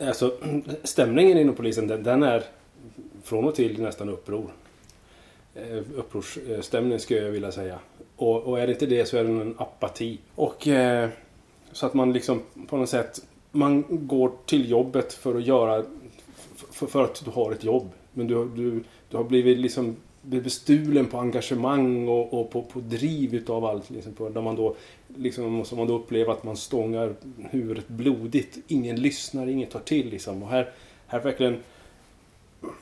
Alltså, 0.00 0.32
stämningen 0.84 1.38
inom 1.38 1.54
polisen 1.54 1.86
den, 1.88 2.02
den 2.02 2.22
är 2.22 2.44
från 3.24 3.44
och 3.44 3.54
till 3.54 3.82
nästan 3.82 4.08
uppror. 4.08 4.50
Eh, 5.54 5.82
upprorsstämning 5.96 6.98
skulle 6.98 7.20
jag 7.20 7.30
vilja 7.30 7.52
säga. 7.52 7.78
Och, 8.16 8.42
och 8.42 8.60
är 8.60 8.66
det 8.66 8.72
inte 8.72 8.86
det 8.86 9.04
så 9.04 9.16
är 9.16 9.24
det 9.24 9.30
en 9.30 9.54
apati. 9.58 10.18
Och 10.34 10.68
eh, 10.68 11.08
så 11.72 11.86
att 11.86 11.94
man 11.94 12.12
liksom 12.12 12.42
på 12.68 12.76
något 12.76 12.88
sätt 12.88 13.20
man 13.50 13.84
går 13.88 14.32
till 14.46 14.70
jobbet 14.70 15.12
för 15.12 15.34
att 15.34 15.46
göra 15.46 15.84
för, 16.56 16.86
för 16.86 17.04
att 17.04 17.24
du 17.24 17.30
har 17.30 17.52
ett 17.52 17.64
jobb. 17.64 17.90
Men 18.12 18.26
du, 18.26 18.48
du, 18.48 18.84
du 19.10 19.16
har 19.16 19.24
blivit 19.24 19.58
liksom 19.58 19.96
bestulen 20.22 21.06
på 21.06 21.18
engagemang 21.18 22.08
och, 22.08 22.40
och 22.40 22.50
på, 22.50 22.62
på 22.62 22.80
driv 22.80 23.34
utav 23.34 23.64
allt. 23.64 23.90
Liksom 23.90 24.12
på, 24.12 24.28
där 24.28 24.40
man 24.40 24.56
då, 24.56 24.76
liksom, 25.16 25.52
måste 25.52 25.76
man 25.76 25.86
då 25.86 25.94
upplever 25.94 26.32
att 26.32 26.44
man 26.44 26.56
stångar 26.56 27.14
huvudet 27.50 27.88
blodigt. 27.88 28.58
Ingen 28.68 28.96
lyssnar, 28.96 29.46
ingen 29.46 29.68
tar 29.68 29.80
till. 29.80 30.10
Liksom. 30.10 30.42
Och 30.42 30.48
här, 30.48 30.70
här 31.06 31.20
verkligen 31.20 31.56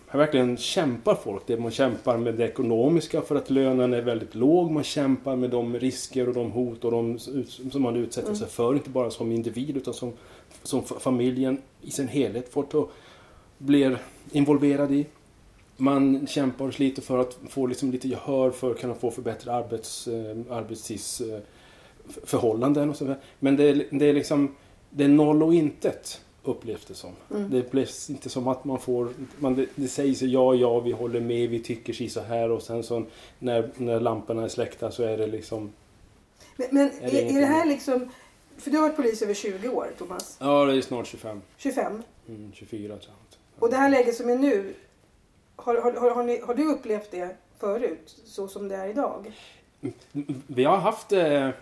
här 0.09 0.19
verkligen 0.19 0.57
kämpar 0.57 1.15
folk. 1.15 1.43
Det 1.47 1.57
man 1.57 1.71
kämpar 1.71 2.17
med 2.17 2.35
det 2.35 2.45
ekonomiska 2.45 3.23
för 3.23 3.37
att 3.37 3.51
lönen 3.51 3.95
är 3.95 4.03
väldigt 4.03 4.35
låg. 4.35 4.71
Man 4.71 4.85
kämpar 4.85 5.37
med 5.37 5.51
de 5.51 5.79
risker 5.79 6.29
och 6.29 6.35
de 6.35 6.53
hot 6.53 6.85
och 6.85 6.91
de 6.91 7.19
som 7.71 7.83
man 7.83 7.97
utsätter 7.97 8.35
sig 8.35 8.49
för. 8.49 8.75
Inte 8.75 8.91
bara 8.91 9.11
som 9.11 9.33
individ 9.33 9.77
utan 9.77 9.95
som, 9.95 10.13
som 10.63 10.83
familjen 10.83 11.63
i 11.83 11.91
sin 11.91 12.09
helhet 12.09 12.53
får 12.53 12.63
ta, 12.63 12.89
blir 13.59 13.99
involverad 14.33 14.93
i. 14.93 15.07
Man 15.77 16.27
kämpar 16.27 16.67
och 16.67 16.75
sliter 16.75 17.03
för 17.03 17.19
att 17.19 17.39
få 17.49 17.67
liksom 17.67 17.91
lite 17.91 18.09
gehör 18.09 18.51
för 18.51 18.71
att 18.71 18.79
kunna 18.79 18.95
få 18.95 19.11
förbättrade 19.11 19.59
arbets, 19.59 20.09
eh, 20.09 20.37
arbetstidsförhållanden 20.51 22.85
eh, 22.85 22.91
och 22.91 22.97
sådär. 22.97 23.19
Men 23.39 23.57
det 23.57 23.65
är, 23.65 23.87
det 23.91 24.07
är 24.07 24.13
liksom 24.13 24.55
det 24.91 25.05
är 25.05 25.09
noll 25.09 25.43
och 25.43 25.55
intet 25.55 26.21
upplevs 26.49 26.85
det 26.85 26.95
som. 26.95 27.13
Det 27.29 27.71
blir 27.71 28.11
inte 28.11 28.29
som 28.31 28.49
att 28.49 28.65
man 28.65 28.81
får, 28.81 29.09
man, 29.39 29.55
det, 29.55 29.67
det 29.75 29.89
sägs 29.89 30.23
ja, 30.23 30.55
ja, 30.55 30.81
vi 30.81 30.93
håller 30.93 31.21
med, 31.21 31.51
vi 31.51 31.61
tycker 31.61 31.93
si 31.93 32.09
så 32.09 32.21
här 32.21 32.51
och 32.51 32.63
sen 32.63 32.83
så 32.83 33.05
när, 33.39 33.71
när 33.77 34.01
lamporna 34.01 34.45
är 34.45 34.49
släckta 34.49 34.91
så 34.91 35.03
är 35.03 35.17
det 35.17 35.27
liksom 35.27 35.73
Men, 36.57 36.69
men 36.71 36.87
Är 36.87 36.91
är, 36.91 37.01
det 37.01 37.07
är, 37.07 37.21
ingenting? 37.21 37.41
det 37.41 37.47
här 37.47 37.67
liksom... 37.67 38.09
För 38.59 38.71
du 38.71 38.77
har 38.77 38.83
varit 38.83 38.97
polis 38.97 39.23
över 39.23 39.35
20 39.35 39.69
år, 39.69 39.87
Thomas. 39.99 40.37
Ja, 40.41 40.65
det 40.65 40.77
är 40.77 40.81
snart 40.81 41.07
25. 41.07 41.43
25. 41.57 42.03
Mm, 42.29 42.53
24 42.55 42.97
tror 42.97 43.01
jag. 43.01 43.63
Och 43.63 43.71
det 43.71 43.77
här 43.77 43.91
läget 43.91 44.15
som 44.15 44.29
är 44.29 44.37
nu, 44.37 44.75
har, 45.57 45.75
har, 45.75 45.93
har, 45.93 46.11
har, 46.11 46.23
ni, 46.25 46.41
har 46.41 46.55
du 46.55 46.69
upplevt 46.73 47.11
det 47.11 47.37
förut? 47.59 48.17
Så 48.25 48.49
som 48.49 48.69
det 48.69 48.77
är 48.77 48.89
idag? 48.89 49.33
Vi 50.47 50.65
har 50.65 50.77
haft 50.77 51.13
eh, 51.13 51.47
eh, 51.47 51.53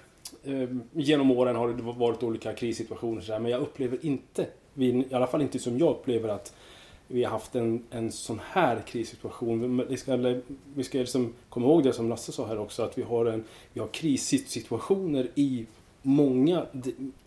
genom 0.92 1.30
åren 1.30 1.56
har 1.56 1.68
det 1.68 1.82
varit 1.82 2.22
olika 2.22 2.52
krissituationer 2.52 3.38
men 3.38 3.50
jag 3.50 3.60
upplever 3.60 4.06
inte, 4.06 4.46
vi, 4.74 4.86
i 5.10 5.14
alla 5.14 5.26
fall 5.26 5.42
inte 5.42 5.58
som 5.58 5.78
jag 5.78 5.90
upplever 5.90 6.28
att 6.28 6.54
vi 7.08 7.24
har 7.24 7.30
haft 7.30 7.54
en, 7.54 7.82
en 7.90 8.12
sån 8.12 8.40
här 8.44 8.82
krissituation. 8.86 9.82
Vi 9.88 9.96
ska, 9.96 10.16
vi 10.74 10.84
ska 10.84 10.98
liksom 10.98 11.32
komma 11.48 11.66
ihåg 11.66 11.82
det 11.82 11.92
som 11.92 12.08
Lasse 12.08 12.32
sa 12.32 12.46
här 12.46 12.58
också 12.58 12.82
att 12.82 12.98
vi 12.98 13.02
har, 13.02 13.26
en, 13.26 13.44
vi 13.72 13.80
har 13.80 13.88
krissituationer 13.88 15.28
i 15.34 15.66
många, 16.02 16.66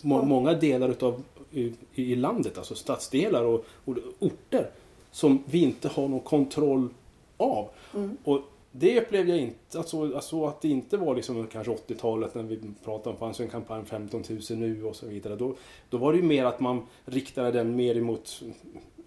må, 0.02 0.26
många 0.26 0.54
delar 0.54 0.90
utav 0.90 1.24
i, 1.52 1.74
i 1.96 2.16
landet, 2.16 2.58
alltså 2.58 2.76
stadsdelar 2.76 3.44
och, 3.44 3.66
och 3.86 3.96
orter 4.20 4.70
som 5.12 5.44
vi 5.46 5.64
inte 5.64 5.88
har 5.88 6.08
någon 6.08 6.20
kontroll 6.20 6.90
av. 7.38 7.70
Och 8.24 8.42
det 8.72 9.02
upplevde 9.02 9.32
jag 9.32 9.42
inte, 9.42 9.78
alltså, 9.78 10.16
alltså 10.16 10.46
att 10.46 10.62
det 10.62 10.68
inte 10.68 10.98
var 10.98 11.16
liksom 11.16 11.48
kanske 11.48 11.72
80-talet 11.72 12.36
när 12.36 12.44
vi 12.44 12.60
pratade 12.84 13.10
om 13.10 13.20
fanns 13.20 13.40
en 13.40 13.50
kampanj 13.50 13.86
15 13.86 14.24
000 14.30 14.60
nu 14.60 14.84
och 14.84 14.96
så 14.96 15.08
vidare. 15.08 15.36
Då, 15.36 15.56
då 15.90 15.98
var 15.98 16.14
det 16.14 16.18
ju 16.18 16.24
mer 16.24 16.46
att 16.46 16.60
man 16.60 16.86
riktade 17.06 17.52
den 17.52 17.76
mer 17.76 17.98
emot, 17.98 18.44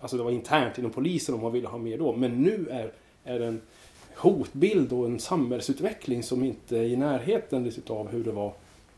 alltså 0.00 0.16
det 0.16 0.22
var 0.22 0.30
internt 0.30 0.78
inom 0.78 0.90
polisen 0.90 1.34
om 1.34 1.40
man 1.40 1.52
ville 1.52 1.68
ha 1.68 1.78
mer 1.78 1.98
då. 1.98 2.16
Men 2.16 2.42
nu 2.42 2.68
är, 2.70 2.92
är 3.24 3.38
det 3.38 3.46
en 3.46 3.60
hotbild 4.16 4.92
och 4.92 5.06
en 5.06 5.20
samhällsutveckling 5.20 6.22
som 6.22 6.44
inte 6.44 6.78
är 6.78 6.82
i 6.82 6.96
närheten 6.96 7.72
av 7.86 8.08
hur 8.08 8.24
det 8.24 8.32
var 8.32 8.52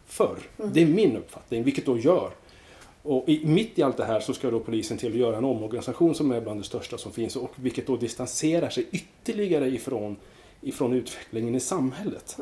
förr. 0.07 0.39
Det 0.57 0.83
är 0.83 0.87
min 0.87 1.17
uppfattning, 1.17 1.63
vilket 1.63 1.87
då 1.87 1.99
gör 1.99 2.31
och 3.03 3.29
i, 3.29 3.47
mitt 3.47 3.79
i 3.79 3.83
allt 3.83 3.97
det 3.97 4.05
här 4.05 4.21
så 4.21 4.35
ska 4.35 4.51
då 4.51 4.61
polisen 4.61 4.99
till 4.99 5.13
att 5.13 5.19
göra 5.19 5.37
en 5.37 5.45
omorganisation 5.45 6.15
som 6.15 6.31
är 6.31 6.41
bland 6.41 6.61
det 6.61 6.65
största 6.65 6.99
som 6.99 7.13
finns 7.13 7.37
och 7.37 7.51
vilket 7.57 7.87
då 7.87 7.97
distanserar 7.97 8.71
sig 8.71 8.87
ytterligare 8.93 9.69
ifrån, 9.69 10.17
ifrån 10.63 10.93
utvecklingen 10.93 11.55
i 11.55 11.61
samhället. 11.61 12.39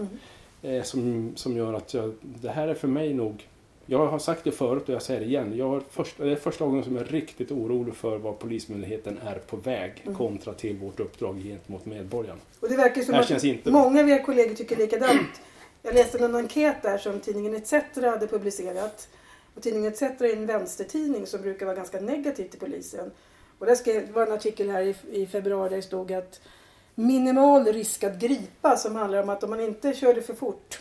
Eh, 0.62 0.82
som, 0.82 1.32
som 1.36 1.56
gör 1.56 1.72
att 1.74 1.94
jag, 1.94 2.14
det 2.20 2.50
här 2.50 2.68
är 2.68 2.74
för 2.74 2.88
mig 2.88 3.14
nog 3.14 3.46
jag 3.90 4.06
har 4.06 4.18
sagt 4.18 4.44
det 4.44 4.52
förut 4.52 4.88
och 4.88 4.94
jag 4.94 5.02
säger 5.02 5.20
det 5.20 5.26
igen. 5.26 5.56
Jag 5.56 5.68
har 5.68 5.80
första, 5.90 6.24
det 6.24 6.32
är 6.32 6.36
första 6.36 6.64
gången 6.64 6.84
som 6.84 6.96
jag 6.96 7.06
är 7.06 7.10
riktigt 7.10 7.50
orolig 7.50 7.94
för 7.94 8.18
var 8.18 8.32
Polismyndigheten 8.32 9.18
är 9.18 9.34
på 9.38 9.56
väg 9.56 10.06
kontra 10.16 10.54
till 10.54 10.76
vårt 10.76 11.00
uppdrag 11.00 11.42
gentemot 11.42 11.86
medborgarna. 11.86 12.40
Och 12.60 12.68
det 12.68 12.76
verkar 12.76 13.02
som 13.02 13.14
Det 13.14 13.36
att 13.36 13.44
inte- 13.44 13.70
många 13.70 14.00
av 14.00 14.08
era 14.08 14.22
kollegor 14.22 14.54
tycker 14.54 14.76
likadant. 14.76 15.40
Jag 15.82 15.94
läste 15.94 16.24
en 16.24 16.34
enkät 16.34 16.82
där 16.82 16.98
som 16.98 17.20
tidningen 17.20 17.54
ETC 17.54 17.72
hade 17.94 18.26
publicerat. 18.26 19.08
Och 19.54 19.62
tidningen 19.62 19.92
ETC 19.92 20.02
är 20.02 20.36
en 20.36 20.46
vänstertidning 20.46 21.26
som 21.26 21.42
brukar 21.42 21.66
vara 21.66 21.76
ganska 21.76 22.00
negativ 22.00 22.48
till 22.48 22.60
polisen. 22.60 23.10
Och 23.58 23.66
där 23.66 23.74
skrev, 23.74 24.06
det 24.06 24.12
var 24.12 24.26
en 24.26 24.32
artikel 24.32 24.70
här 24.70 24.82
i, 24.82 24.94
i 25.12 25.26
februari 25.26 25.68
där 25.68 25.76
det 25.76 25.82
stod 25.82 26.12
att 26.12 26.40
minimal 27.00 27.64
risk 27.64 28.04
att 28.04 28.18
gripa 28.18 28.76
som 28.76 28.96
handlar 28.96 29.22
om 29.22 29.28
att 29.28 29.44
om 29.44 29.50
man 29.50 29.60
inte 29.60 29.94
körde 29.94 30.22
för 30.22 30.34
fort, 30.34 30.80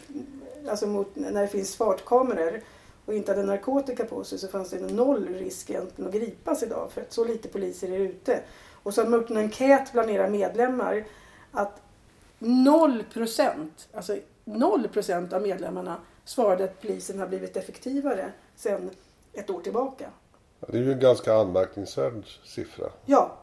alltså 0.70 0.88
mot, 0.88 1.16
när 1.16 1.42
det 1.42 1.48
finns 1.48 1.76
fartkameror 1.76 2.62
och 3.06 3.14
inte 3.14 3.32
hade 3.32 3.44
narkotika 3.44 4.06
på 4.06 4.24
sig 4.24 4.40
så 4.40 4.48
fanns 4.48 4.70
det 4.70 4.94
noll 4.94 5.28
risk 5.28 5.70
egentligen 5.70 6.08
att 6.10 6.16
gripas 6.16 6.64
idag 6.64 6.92
för 6.92 7.02
att 7.02 7.14
så 7.14 7.26
lite 7.26 7.48
poliser 7.48 7.92
är 7.92 8.00
ute. 8.00 8.40
Och 8.84 8.94
så 8.94 9.02
har 9.02 9.10
man 9.10 9.20
gjort 9.20 9.30
en 9.30 9.38
enkät 9.38 9.92
bland 9.92 10.10
era 10.10 10.30
medlemmar 10.30 11.06
att 11.52 11.82
0 12.40 13.04
procent, 13.14 13.88
alltså 13.94 14.18
0 14.46 14.88
procent 14.88 15.34
av 15.34 15.42
medlemmarna 15.42 15.98
svarade 16.26 16.64
att 16.64 16.82
polisen 16.82 17.20
har 17.20 17.28
blivit 17.28 17.58
effektivare 17.58 18.32
sedan 18.56 18.90
ett 19.34 19.50
år 19.50 19.62
tillbaka. 19.62 20.10
Det 20.68 20.78
är 20.78 20.82
ju 20.82 20.94
en 20.94 21.00
ganska 21.00 21.34
anmärkningsvärd 21.34 22.40
siffra. 22.44 22.86
Ja, 23.06 23.38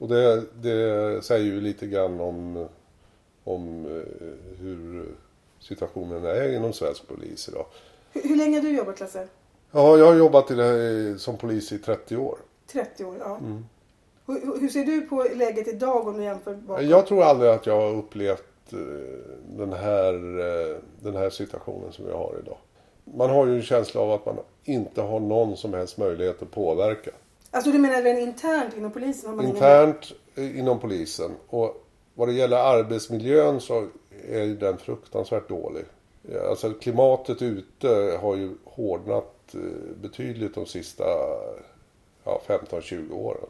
Och 0.00 0.08
det, 0.08 0.42
det 0.62 1.24
säger 1.24 1.44
ju 1.44 1.60
lite 1.60 1.86
grann 1.86 2.20
om, 2.20 2.66
om 3.44 3.84
eh, 3.86 4.60
hur 4.60 5.04
situationen 5.60 6.24
är 6.24 6.56
inom 6.56 6.72
svensk 6.72 7.08
polis 7.08 7.48
idag. 7.48 7.66
hur, 8.12 8.22
hur 8.28 8.36
länge 8.36 8.56
har 8.58 8.62
du 8.62 8.76
jobbat 8.76 9.00
Lasse? 9.00 9.28
Ja, 9.72 9.98
jag 9.98 10.06
har 10.06 10.14
jobbat 10.14 10.50
i 10.50 10.54
det, 10.54 11.18
som 11.18 11.36
polis 11.36 11.72
i 11.72 11.78
30 11.78 12.16
år. 12.16 12.38
30 12.72 13.04
år, 13.04 13.16
ja. 13.18 13.40
Hur, 14.26 14.34
hur- 14.46 14.60
hur 14.60 14.68
ser 14.68 14.84
du 14.84 15.00
på 15.00 15.26
läget 15.34 15.68
idag 15.68 16.08
om 16.08 16.16
du 16.16 16.22
jämför 16.24 16.54
bakåt? 16.54 16.84
Jag 16.84 17.06
tror 17.06 17.22
aldrig 17.22 17.50
att 17.50 17.66
jag 17.66 17.80
har 17.80 17.94
upplevt 17.96 18.72
eh, 18.72 18.78
den 19.56 19.72
här, 19.72 20.14
eh, 20.40 20.76
den 21.00 21.16
här 21.16 21.30
situationen 21.30 21.92
som 21.92 22.06
vi 22.06 22.12
har 22.12 22.34
idag. 22.42 22.58
man 23.04 23.30
har 23.30 23.46
ju 23.46 23.54
en 23.56 23.62
känsla 23.62 24.00
av 24.00 24.12
att 24.12 24.26
man 24.26 24.36
inte 24.64 25.02
har 25.02 25.20
någon 25.20 25.56
som 25.56 25.74
helst 25.74 25.98
möjlighet 25.98 26.42
att 26.42 26.50
påverka. 26.50 27.10
Alltså 27.50 27.70
du 27.72 27.78
menar 27.78 27.94
även 27.98 28.18
internt 28.18 28.76
inom 28.76 28.90
polisen? 28.92 29.28
Har 29.30 29.36
man 29.36 29.44
ingen- 29.44 29.56
Internt 29.56 30.12
eh, 30.34 30.58
inom 30.58 30.80
polisen. 30.80 31.30
Och 31.48 31.86
vad 32.14 32.28
det 32.28 32.32
gäller 32.34 32.56
arbetsmiljön 32.56 33.60
så 33.60 33.86
är 34.28 34.42
ju 34.42 34.56
den 34.56 34.78
fruktansvärt 34.78 35.48
dålig. 35.48 35.84
Alltså 36.48 36.70
klimatet 36.72 37.42
ute 37.42 38.18
har 38.20 38.36
ju 38.36 38.50
hårdnat 38.64 39.54
eh, 39.54 39.60
betydligt 40.02 40.54
de 40.54 40.66
sista 40.66 41.04
ja, 42.24 42.40
15-20 42.46 43.12
åren. 43.12 43.46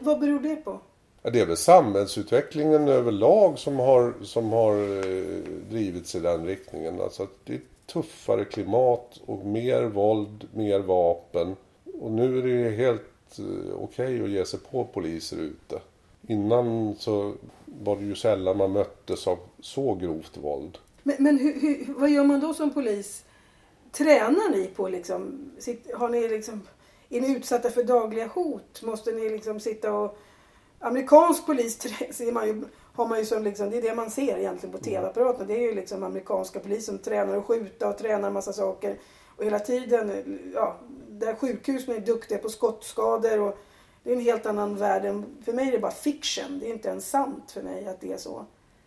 Vad 0.00 0.20
beror 0.20 0.40
det 0.40 0.56
på? 0.56 0.78
Det 1.22 1.40
är 1.40 1.46
väl 1.46 1.56
samhällsutvecklingen 1.56 2.88
överlag 2.88 3.58
som 3.58 3.78
har, 3.78 4.14
som 4.22 4.52
har 4.52 4.74
eh, 4.76 5.24
drivits 5.70 6.14
i 6.14 6.20
den 6.20 6.46
riktningen. 6.46 7.00
Alltså 7.00 7.26
det 7.44 7.52
är 7.54 7.60
tuffare 7.92 8.44
klimat 8.44 9.20
och 9.26 9.46
mer 9.46 9.82
våld, 9.82 10.48
mer 10.54 10.78
vapen. 10.80 11.56
Och 12.00 12.10
nu 12.10 12.38
är 12.38 12.42
det 12.42 12.48
ju 12.48 12.70
helt 12.76 13.02
eh, 13.38 13.82
okej 13.82 14.22
att 14.22 14.30
ge 14.30 14.44
sig 14.44 14.60
på 14.70 14.84
poliser 14.84 15.36
ute. 15.36 15.80
Innan 16.26 16.94
så 16.98 17.34
var 17.64 17.96
det 17.96 18.04
ju 18.04 18.14
sällan 18.14 18.56
man 18.56 18.72
möttes 18.72 19.26
av 19.26 19.38
så 19.60 19.94
grovt 19.94 20.36
våld. 20.36 20.78
Men, 21.02 21.16
men 21.18 21.38
hur, 21.38 21.60
hur, 21.60 21.94
vad 21.94 22.10
gör 22.10 22.24
man 22.24 22.40
då 22.40 22.54
som 22.54 22.70
polis? 22.70 23.24
Tränar 23.92 24.50
ni 24.50 24.66
på 24.66 24.88
liksom, 24.88 25.50
har 25.94 26.08
ni 26.08 26.28
liksom, 26.28 26.60
är 27.08 27.20
ni 27.20 27.36
utsatta 27.36 27.70
för 27.70 27.82
dagliga 27.82 28.26
hot? 28.26 28.82
Måste 28.82 29.12
ni 29.12 29.28
liksom 29.28 29.60
sitta 29.60 29.92
och... 29.94 30.18
Amerikansk 30.78 31.46
polis 31.46 31.80
ser 32.10 32.32
man 32.32 32.46
ju, 32.46 32.62
har 32.92 33.08
man 33.08 33.18
ju 33.18 33.24
som 33.24 33.42
liksom, 33.42 33.70
det 33.70 33.78
är 33.78 33.82
det 33.82 33.94
man 33.94 34.10
ser 34.10 34.38
egentligen 34.38 34.72
på 34.72 34.84
tv-apparaterna. 34.84 35.44
Det 35.44 35.54
är 35.54 35.68
ju 35.68 35.74
liksom 35.74 36.02
amerikanska 36.02 36.60
polis 36.60 36.86
som 36.86 36.98
tränar 36.98 37.36
att 37.36 37.44
skjuta 37.44 37.88
och 37.88 37.98
tränar 37.98 38.30
massa 38.30 38.52
saker. 38.52 38.98
Och 39.36 39.44
hela 39.44 39.58
tiden, 39.58 40.38
ja, 40.54 40.76
där 41.26 41.34
sjukhusen 41.34 41.94
är 41.94 42.00
duktiga 42.00 42.38
på 42.38 42.48
skottskador 42.48 43.40
och 43.40 43.58
det 44.02 44.10
är 44.10 44.16
en 44.16 44.20
helt 44.20 44.46
annan 44.46 44.76
värld. 44.76 45.22
För 45.44 45.52
mig 45.52 45.68
är 45.68 45.72
det 45.72 45.78
bara 45.78 45.92
fiction. 45.92 46.58
Det 46.58 46.66
är 46.66 46.72
inte 46.72 46.88
ens 46.88 47.10
sant 47.10 47.50
för 47.50 47.62
mig 47.62 47.86
att 47.86 48.00
det 48.00 48.12
är 48.12 48.16
så. 48.16 48.46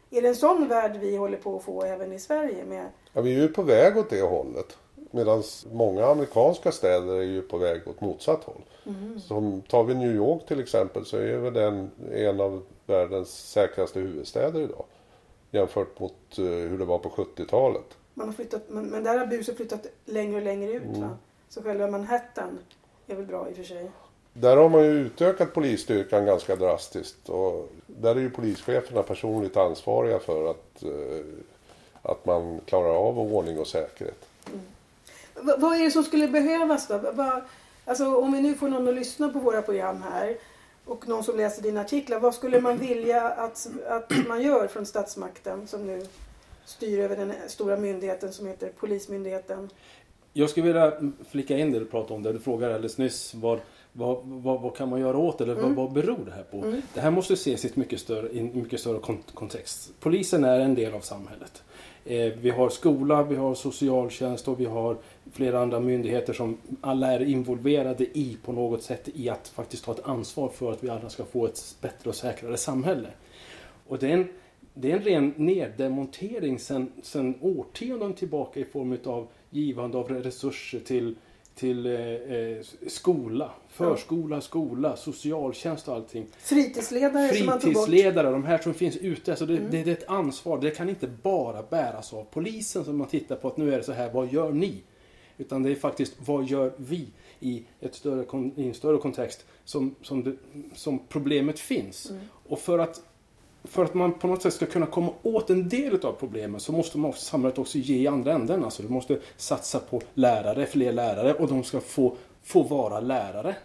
Är 0.09 0.21
det 0.21 0.27
en 0.27 0.35
sån 0.35 0.67
värld 0.67 0.97
vi 1.01 1.17
håller 1.17 1.37
på 1.37 1.55
att 1.55 1.63
få 1.63 1.83
även 1.83 2.13
i 2.13 2.19
Sverige? 2.19 2.65
Med, 2.65 2.89
Ja, 3.13 3.21
vi 3.21 3.35
är 3.35 3.41
ju 3.41 3.47
på 3.47 3.61
väg 3.61 3.97
åt 3.97 4.09
det 4.09 4.21
hållet. 4.21 4.77
Medan 5.11 5.43
många 5.71 6.05
amerikanska 6.05 6.71
städer 6.71 7.15
är 7.15 7.21
ju 7.21 7.41
på 7.41 7.57
väg 7.57 7.87
åt 7.87 8.01
motsatt 8.01 8.43
håll. 8.43 8.61
Som 9.27 9.61
tar 9.61 9.83
vi 9.83 9.93
New 9.93 10.15
York 10.15 10.47
till 10.47 10.59
exempel 10.59 11.05
så 11.05 11.17
är 11.17 11.37
väl 11.37 11.53
den 11.53 11.91
en 12.11 12.41
av 12.41 12.63
världens 12.85 13.51
säkraste 13.51 13.99
huvudstäder 13.99 14.61
idag. 14.61 14.85
Jämfört 15.51 15.99
mot 15.99 16.37
eh, 16.37 16.43
hur 16.43 16.77
det 16.77 16.85
var 16.85 16.99
på 16.99 17.09
70-talet. 17.09 17.97
man 18.13 18.27
har 18.27 18.33
flyttat, 18.33 18.61
men, 18.67 18.85
men 18.85 19.03
där 19.03 19.17
har 19.17 19.25
buset 19.25 19.57
flyttat 19.57 19.85
längre 20.05 20.35
och 20.35 20.43
längre 20.43 20.71
ut. 20.71 20.83
Mm. 20.83 21.01
Va? 21.01 21.17
Så 21.49 21.63
själva 21.63 21.87
Manhattan 21.87 22.59
är 23.07 23.15
väl 23.15 23.25
bra 23.25 23.49
i 23.49 23.51
och 23.51 23.55
för 23.57 23.63
sig. 23.63 23.91
Där 24.33 24.57
har 24.57 24.69
man 24.69 24.83
ju 24.83 24.91
utökat 24.91 25.53
polisstyrkan 25.53 26.25
ganska 26.25 26.55
drastiskt. 26.55 27.29
Och 27.29 27.69
där 27.87 28.15
är 28.15 28.19
ju 28.19 28.29
polischeferna 28.29 29.03
personligt 29.03 29.57
ansvariga 29.57 30.19
för 30.19 30.51
att, 30.51 30.83
eh, 30.83 31.25
att 32.01 32.25
man 32.25 32.59
klarar 32.65 32.95
av 32.95 33.19
ordning 33.19 33.59
och 33.59 33.67
säkerhet. 33.67 34.25
V- 35.35 35.53
vad 35.57 35.75
är 35.75 35.83
det 35.83 35.91
som 35.91 36.03
skulle 36.03 36.27
behövas 36.27 36.87
då? 36.87 37.01
Alltså, 37.85 38.15
om 38.17 38.31
vi 38.31 38.41
nu 38.41 38.53
får 38.55 38.67
någon 38.67 38.87
att 38.87 38.95
lyssna 38.95 39.29
på 39.29 39.39
våra 39.39 39.61
program 39.61 40.03
här 40.11 40.37
och 40.85 41.07
någon 41.07 41.23
som 41.23 41.37
läser 41.37 41.61
dina 41.61 41.81
artiklar. 41.81 42.19
Vad 42.19 42.35
skulle 42.35 42.61
man 42.61 42.77
vilja 42.77 43.21
att, 43.21 43.67
att 43.87 44.11
man 44.27 44.41
gör 44.41 44.67
från 44.67 44.85
statsmakten 44.85 45.67
som 45.67 45.87
nu 45.87 46.05
styr 46.65 46.99
över 46.99 47.15
den 47.15 47.33
stora 47.47 47.77
myndigheten 47.77 48.33
som 48.33 48.47
heter 48.47 48.71
Polismyndigheten? 48.79 49.69
Jag 50.37 50.49
skulle 50.49 50.65
vilja 50.65 50.93
flika 51.29 51.57
in 51.57 51.71
det 51.71 51.79
du 51.79 51.85
pratade 51.85 52.13
om, 52.13 52.23
det 52.23 52.33
du 52.33 52.39
frågade 52.39 52.75
alldeles 52.75 52.97
nyss. 52.97 53.33
Vad, 53.35 53.59
vad, 53.93 54.17
vad, 54.23 54.61
vad 54.61 54.75
kan 54.75 54.89
man 54.89 54.99
göra 54.99 55.17
åt? 55.17 55.41
Eller 55.41 55.55
vad, 55.55 55.71
vad 55.71 55.93
beror 55.93 56.19
det 56.25 56.31
här 56.31 56.43
på? 56.43 56.73
Det 56.93 57.01
här 57.01 57.11
måste 57.11 57.33
ses 57.33 57.65
i 57.65 57.67
ett 57.67 57.75
mycket 57.75 57.99
större, 57.99 58.29
i 58.29 58.39
en 58.39 58.61
mycket 58.61 58.79
större 58.79 58.99
kon- 58.99 59.23
kontext. 59.33 59.93
Polisen 59.99 60.43
är 60.43 60.59
en 60.59 60.75
del 60.75 60.93
av 60.93 60.99
samhället. 60.99 61.63
Eh, 62.05 62.33
vi 62.41 62.49
har 62.49 62.69
skola, 62.69 63.23
vi 63.23 63.35
har 63.35 63.55
socialtjänst 63.55 64.47
och 64.47 64.59
vi 64.59 64.65
har 64.65 64.97
flera 65.31 65.59
andra 65.59 65.79
myndigheter 65.79 66.33
som 66.33 66.57
alla 66.81 67.13
är 67.13 67.21
involverade 67.21 68.03
i 68.03 68.37
på 68.45 68.51
något 68.51 68.83
sätt 68.83 69.09
i 69.13 69.29
att 69.29 69.47
faktiskt 69.47 69.85
ta 69.85 69.91
ett 69.91 70.05
ansvar 70.05 70.49
för 70.49 70.71
att 70.71 70.83
vi 70.83 70.89
alla 70.89 71.09
ska 71.09 71.25
få 71.25 71.45
ett 71.45 71.75
bättre 71.81 72.09
och 72.09 72.15
säkrare 72.15 72.57
samhälle. 72.57 73.07
Och 73.87 73.99
det 73.99 74.07
är 74.07 74.13
en, 74.13 74.27
det 74.73 74.91
är 74.91 74.95
en 74.95 75.03
ren 75.03 75.33
neddemontering 75.37 76.59
sen, 76.59 76.91
sen 77.03 77.35
årtionden 77.41 78.13
tillbaka 78.13 78.59
i 78.59 78.65
form 78.65 78.97
av 79.05 79.27
givande 79.55 79.97
av 79.97 80.09
resurser 80.09 80.79
till, 80.79 81.15
till 81.55 81.85
eh, 81.85 81.93
eh, 81.93 82.57
skola, 82.87 83.51
förskola, 83.69 84.41
skola, 84.41 84.95
socialtjänst 84.95 85.87
och 85.87 85.95
allting. 85.95 86.27
Fritidsledare. 86.37 87.29
Fritidsledare, 87.29 88.31
de 88.31 88.43
här 88.43 88.57
som 88.57 88.73
finns 88.73 88.97
ute. 88.97 89.31
Alltså 89.31 89.45
det, 89.45 89.57
det, 89.57 89.83
det 89.83 89.91
är 89.91 89.95
ett 89.95 90.09
ansvar. 90.09 90.61
Det 90.61 90.71
kan 90.71 90.89
inte 90.89 91.07
bara 91.07 91.63
bäras 91.63 92.13
av 92.13 92.23
polisen 92.23 92.85
som 92.85 92.97
man 92.97 93.07
tittar 93.07 93.35
på 93.35 93.47
att 93.47 93.57
nu 93.57 93.73
är 93.73 93.77
det 93.77 93.83
så 93.83 93.91
här, 93.91 94.11
vad 94.13 94.33
gör 94.33 94.51
ni? 94.51 94.83
Utan 95.37 95.63
det 95.63 95.71
är 95.71 95.75
faktiskt, 95.75 96.13
vad 96.25 96.45
gör 96.45 96.73
vi 96.77 97.07
i, 97.39 97.63
ett 97.81 97.95
större, 97.95 98.51
i 98.55 98.67
en 98.67 98.73
större 98.73 98.97
kontext 98.97 99.45
som, 99.65 99.95
som, 100.01 100.23
det, 100.23 100.35
som 100.73 100.99
problemet 101.09 101.59
finns. 101.59 102.11
Och 102.47 102.59
för 102.59 102.79
att, 102.79 103.01
för 103.67 103.83
att 103.83 103.93
man 103.93 104.13
på 104.13 104.27
något 104.27 104.41
sätt 104.41 104.53
ska 104.53 104.65
kunna 104.65 104.85
komma 104.85 105.11
åt 105.23 105.49
en 105.49 105.69
del 105.69 106.05
av 106.05 106.11
problemet 106.11 106.61
så 106.61 106.71
måste 106.71 106.97
man 106.97 107.09
också, 107.09 107.25
samhället 107.25 107.59
också 107.59 107.77
ge 107.77 107.95
i 107.95 108.07
andra 108.07 108.33
änden. 108.33 108.63
Alltså 108.63 108.83
du 108.83 108.89
måste 108.89 109.19
satsa 109.37 109.79
på 109.79 110.01
lärare, 110.13 110.65
fler 110.65 110.91
lärare 110.91 111.33
och 111.33 111.47
de 111.47 111.63
ska 111.63 111.79
få, 111.79 112.15
få 112.43 112.63
vara 112.63 112.99
lärare. 112.99 113.55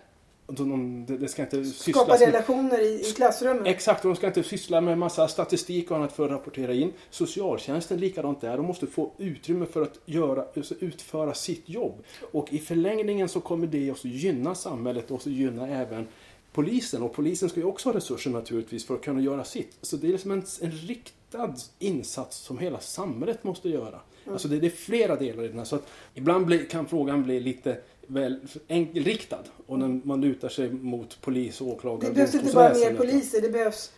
De, 0.53 0.71
de, 1.07 1.19
det 1.19 1.29
ska 1.29 1.43
inte 1.43 1.65
Skapa 1.65 1.75
sysslas 1.85 2.21
med 2.21 2.33
relationer 2.33 2.81
i, 2.81 3.01
i 3.01 3.13
klassrummet. 3.13 3.67
Exakt, 3.67 4.03
de 4.03 4.17
ska 4.17 4.27
inte 4.27 4.43
syssla 4.43 4.81
med 4.81 4.99
massa 4.99 5.29
statistik 5.29 5.91
och 5.91 5.97
annat 5.97 6.13
för 6.13 6.25
att 6.25 6.31
rapportera 6.31 6.73
in. 6.73 6.93
Socialtjänsten 7.11 8.01
likadant 8.01 8.41
där. 8.41 8.57
De 8.57 8.67
måste 8.67 8.87
få 8.87 9.11
utrymme 9.19 9.67
för 9.67 9.83
att 9.83 9.99
göra, 10.05 10.45
alltså 10.57 10.75
utföra 10.81 11.35
sitt 11.35 11.69
jobb. 11.69 12.05
Och 12.33 12.53
i 12.53 12.59
förlängningen 12.59 13.29
så 13.29 13.41
kommer 13.41 13.67
det 13.67 13.91
också 13.91 14.09
gynna 14.09 14.55
samhället 14.55 15.11
och 15.11 15.15
också 15.15 15.31
gynna 15.31 15.69
även 15.69 16.07
polisen. 16.53 17.03
Och 17.03 17.13
polisen 17.13 17.49
ska 17.49 17.61
ju 17.61 17.67
också 17.67 17.89
ha 17.89 17.97
resurser 17.97 18.31
naturligtvis 18.31 18.87
för 18.87 18.95
att 18.95 19.03
kunna 19.03 19.21
göra 19.21 19.45
sitt. 19.45 19.77
Så 19.83 19.97
det 19.97 20.07
är 20.07 20.13
liksom 20.13 20.31
en, 20.31 20.43
en 20.61 20.71
riktad 20.71 21.55
insats 21.79 22.37
som 22.37 22.59
hela 22.59 22.81
samhället 22.81 23.45
måste 23.45 23.69
göra. 23.69 24.01
Alltså 24.33 24.49
det, 24.49 24.61
det 24.61 24.67
är 24.67 24.71
flera 24.71 25.17
delar 25.17 25.45
i 25.45 25.49
den 25.49 25.59
här. 25.59 25.65
Så 25.65 25.77
att 25.77 25.87
ibland 26.15 26.47
blir, 26.47 26.65
kan 26.65 26.87
frågan 26.87 27.23
bli 27.23 27.41
lite 27.41 27.77
väl 28.07 28.41
enkelriktad. 28.69 29.45
Och 29.67 29.79
när 29.79 30.01
man 30.05 30.21
lutar 30.21 30.49
sig 30.49 30.71
mot 30.71 31.21
polis 31.21 31.61
och 31.61 31.69
åklagare. 31.69 32.09
Det 32.09 32.15
behövs 32.15 32.35
inte 32.35 32.55
bara 32.55 32.75
mer 32.75 32.95
poliser. 32.95 33.41
Det 33.41 33.51
behövs, 33.51 33.93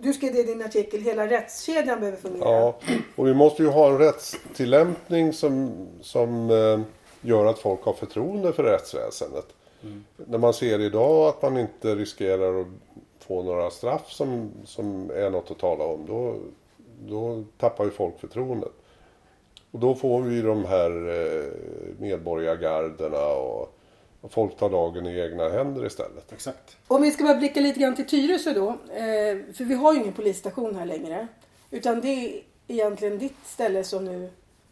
du 0.00 0.12
skrev 0.12 0.32
det 0.32 0.40
i 0.40 0.42
din 0.42 0.62
artikel, 0.62 1.00
hela 1.00 1.26
rättskedjan 1.26 2.00
behöver 2.00 2.18
fungera. 2.18 2.44
Ja, 2.44 2.78
och 3.16 3.26
vi 3.26 3.34
måste 3.34 3.62
ju 3.62 3.68
ha 3.68 3.90
en 3.90 3.98
rättstillämpning 3.98 5.32
som, 5.32 5.72
som 6.00 6.50
eh, 6.50 6.80
gör 7.20 7.46
att 7.46 7.58
folk 7.58 7.82
har 7.82 7.92
förtroende 7.92 8.52
för 8.52 8.62
rättsväsendet. 8.62 9.46
När 10.16 10.38
man 10.38 10.54
ser 10.54 10.80
idag 10.80 11.28
att 11.28 11.42
man 11.42 11.58
inte 11.58 11.94
riskerar 11.94 12.60
att 12.60 12.66
få 13.18 13.42
några 13.42 13.70
straff 13.70 14.12
som, 14.12 14.50
som 14.64 15.10
är 15.10 15.30
något 15.30 15.50
att 15.50 15.58
tala 15.58 15.84
om, 15.84 16.06
då, 16.06 16.36
då 17.08 17.44
tappar 17.58 17.84
ju 17.84 17.90
folk 17.90 18.20
förtroendet. 18.20 18.72
Och 19.70 19.78
då 19.78 19.94
får 19.94 20.22
vi 20.22 20.42
de 20.42 20.64
här 20.64 20.90
eh, 20.90 21.52
medborgargarderna 21.98 23.26
och, 23.26 23.78
och 24.20 24.32
folk 24.32 24.56
tar 24.56 24.70
lagen 24.70 25.06
i 25.06 25.20
egna 25.20 25.48
händer 25.48 25.86
istället. 25.86 26.32
Exakt. 26.32 26.76
Om 26.88 27.02
vi 27.02 27.10
ska 27.10 27.24
bara 27.24 27.34
blicka 27.34 27.60
lite 27.60 27.80
grann 27.80 27.96
till 27.96 28.06
Tyresö 28.06 28.52
då. 28.52 28.68
Eh, 28.68 29.54
för 29.54 29.64
vi 29.64 29.74
har 29.74 29.92
ju 29.92 30.00
ingen 30.00 30.12
polisstation 30.12 30.76
här 30.76 30.86
längre. 30.86 31.28
Utan 31.70 32.00
det 32.00 32.08
är 32.08 32.42
egentligen 32.68 33.18
ditt 33.18 33.46
ställe 33.46 33.84
som 33.84 34.04
nu... 34.04 34.30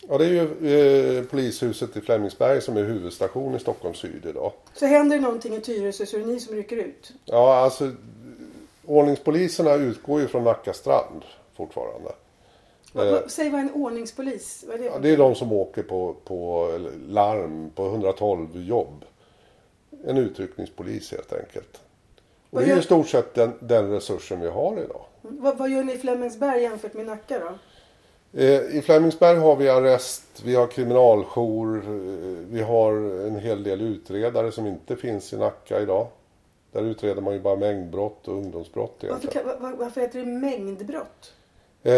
Ja, 0.09 0.19
det 0.19 0.25
är 0.25 0.29
ju 0.29 1.19
eh, 1.19 1.25
polishuset 1.25 1.97
i 1.97 2.01
Flemingsberg 2.01 2.61
som 2.61 2.77
är 2.77 2.83
huvudstation 2.85 3.55
i 3.55 3.59
Stockholm 3.59 3.95
syd 3.95 4.27
idag. 4.27 4.53
Så 4.75 4.87
händer 4.87 5.16
det 5.16 5.23
någonting 5.23 5.55
i 5.55 5.61
Tyresö 5.61 6.07
så 6.07 6.16
är 6.16 6.21
det 6.21 6.27
ni 6.27 6.40
som 6.40 6.55
rycker 6.57 6.77
ut. 6.77 7.12
Ja, 7.25 7.57
alltså 7.57 7.92
ordningspoliserna 8.87 9.75
utgår 9.75 10.21
ju 10.21 10.27
från 10.29 10.45
Nacka 10.45 10.73
strand 10.73 11.23
fortfarande. 11.57 12.11
Eh, 12.95 13.27
Säg 13.29 13.51
vad 13.51 13.61
en 13.61 13.71
ordningspolis... 13.73 14.64
Vad 14.66 14.75
är 14.77 14.79
det? 14.79 14.85
Ja, 14.85 14.99
det 14.99 15.09
är 15.11 15.16
de 15.16 15.35
som 15.35 15.53
åker 15.53 15.83
på, 15.83 16.16
på 16.25 16.71
larm 17.09 17.71
på 17.75 17.87
112 17.87 18.47
jobb. 18.66 19.05
En 20.07 20.16
utryckningspolis 20.16 21.12
helt 21.12 21.33
enkelt. 21.33 21.77
Och 21.77 21.81
Vad 22.51 22.62
det 22.62 22.66
är 22.66 22.71
gör- 22.71 22.79
i 22.79 22.83
stort 22.83 23.09
sett 23.09 23.35
den, 23.35 23.53
den 23.61 23.90
resursen 23.90 24.40
vi 24.40 24.49
har 24.49 24.73
idag. 24.85 25.05
vad, 25.23 25.59
vad 25.59 25.71
gör 25.71 25.85
ni 25.85 25.92
i 25.92 25.99
Flemingsberg 25.99 26.62
jämfört 26.62 26.95
med 26.95 27.07
Nacka 27.07 27.38
då? 27.38 27.59
Eh, 28.37 28.77
I 28.77 28.83
Flemingsberg 28.85 29.37
har 29.38 29.57
vi 29.57 29.68
arrest, 29.68 30.42
vi 30.44 30.55
har 30.55 30.66
kriminaljour, 30.66 31.77
eh, 31.77 32.46
vi 32.51 32.62
har 32.62 32.92
en 33.27 33.37
hel 33.38 33.62
del 33.62 33.81
utredare 33.81 34.53
som 34.53 34.66
inte 34.66 34.96
finns 34.96 35.33
i 35.33 35.37
Nacka 35.37 35.81
idag. 35.81 36.07
Där 36.72 36.83
utreder 36.83 37.22
man 37.22 37.35
ju 37.35 37.40
bara 37.40 37.57
mängdbrott 37.57 38.29
och 38.29 38.35
ungdomsbrott 38.35 38.96
Varför, 39.01 39.07
egentligen. 39.18 39.49
kan- 39.49 39.62
var, 39.62 39.72
varför 39.72 40.01
heter 40.01 40.18
det 40.18 40.27
mängdbrott? 40.27 41.33
Eh, 41.83 41.92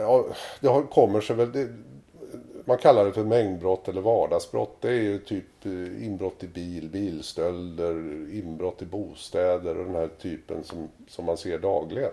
ja, 0.00 0.24
det 0.60 0.68
har, 0.68 0.82
kommer 0.82 1.20
sig 1.20 1.36
väl... 1.36 1.52
Det, 1.52 1.68
man 2.64 2.78
kallar 2.78 3.04
det 3.04 3.12
för 3.12 3.24
mängdbrott 3.24 3.88
eller 3.88 4.00
vardagsbrott. 4.00 4.76
Det 4.80 4.88
är 4.88 4.92
ju 5.02 5.18
typ 5.18 5.44
eh, 5.66 6.04
inbrott 6.06 6.42
i 6.44 6.46
bil, 6.48 6.88
bilstölder, 6.88 7.94
inbrott 8.34 8.82
i 8.82 8.86
bostäder 8.86 9.78
och 9.78 9.84
den 9.84 9.94
här 9.94 10.08
typen 10.22 10.64
som, 10.64 10.88
som 11.08 11.24
man 11.24 11.36
ser 11.36 11.58
dagligen. 11.58 12.10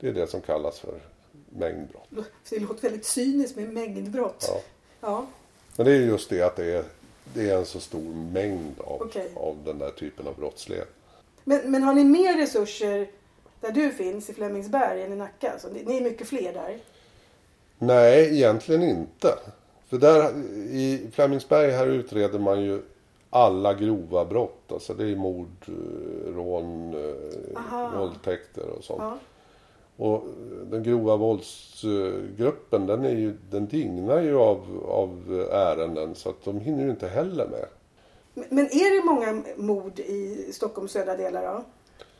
Det 0.00 0.08
är 0.08 0.12
det 0.12 0.26
som 0.26 0.40
kallas 0.40 0.78
för 0.78 0.94
mängdbrott. 1.58 2.08
Det 2.50 2.58
låter 2.58 2.82
väldigt 2.82 3.04
cyniskt 3.04 3.56
med 3.56 3.72
mängdbrott. 3.72 4.44
Ja. 4.48 4.60
Ja. 5.00 5.26
Men 5.76 5.86
det 5.86 5.92
är 5.92 6.00
just 6.00 6.30
det 6.30 6.42
att 6.42 6.56
det 6.56 6.72
är, 6.72 6.84
det 7.34 7.50
är 7.50 7.56
en 7.56 7.66
så 7.66 7.80
stor 7.80 8.14
mängd 8.32 8.80
av, 8.80 9.02
Okej. 9.02 9.30
av 9.36 9.56
den 9.64 9.78
där 9.78 9.90
typen 9.90 10.26
av 10.26 10.36
brottslighet. 10.36 10.88
Men, 11.44 11.70
men 11.70 11.82
har 11.82 11.94
ni 11.94 12.04
mer 12.04 12.36
resurser 12.36 13.10
där 13.60 13.70
du 13.70 13.90
finns 13.90 14.30
i 14.30 14.34
Flemingsberg 14.34 15.02
än 15.02 15.12
i 15.12 15.16
Nacka? 15.16 15.52
Alltså, 15.52 15.68
ni 15.68 15.84
ni 15.84 15.96
är 15.96 16.00
mycket 16.00 16.28
fler 16.28 16.52
där. 16.52 16.78
Nej, 17.78 18.34
egentligen 18.36 18.82
inte. 18.82 19.34
För 19.88 19.98
där 19.98 20.32
i 20.70 21.10
Flemingsberg 21.12 21.70
här 21.70 21.86
utreder 21.86 22.38
man 22.38 22.62
ju 22.62 22.82
alla 23.30 23.74
grova 23.74 24.24
brott. 24.24 24.72
Alltså 24.72 24.94
det 24.94 25.04
är 25.04 25.16
mord, 25.16 25.48
eh, 25.68 26.34
rån, 26.34 26.94
eh, 26.94 27.56
Aha. 27.56 27.98
våldtäkter 27.98 28.66
och 28.68 28.84
sånt. 28.84 29.02
Ja. 29.02 29.18
Och 29.96 30.14
eh, 30.14 30.22
den 30.70 30.82
grova 30.82 31.16
våldsgruppen 31.16 32.86
den, 32.86 33.04
är 33.04 33.10
ju, 33.10 33.36
den 33.50 33.66
dignar 33.66 34.20
ju 34.20 34.36
av, 34.36 34.84
av 34.88 35.46
ärenden 35.52 36.14
så 36.14 36.28
att 36.28 36.44
de 36.44 36.60
hinner 36.60 36.84
ju 36.84 36.90
inte 36.90 37.08
heller 37.08 37.46
med. 37.46 37.66
Men, 38.34 38.44
men 38.50 38.64
är 38.64 38.96
det 38.96 39.06
många 39.06 39.42
mord 39.56 39.98
i 39.98 40.50
Stockholms 40.52 40.92
södra 40.92 41.16
delar 41.16 41.42
då? 41.42 41.64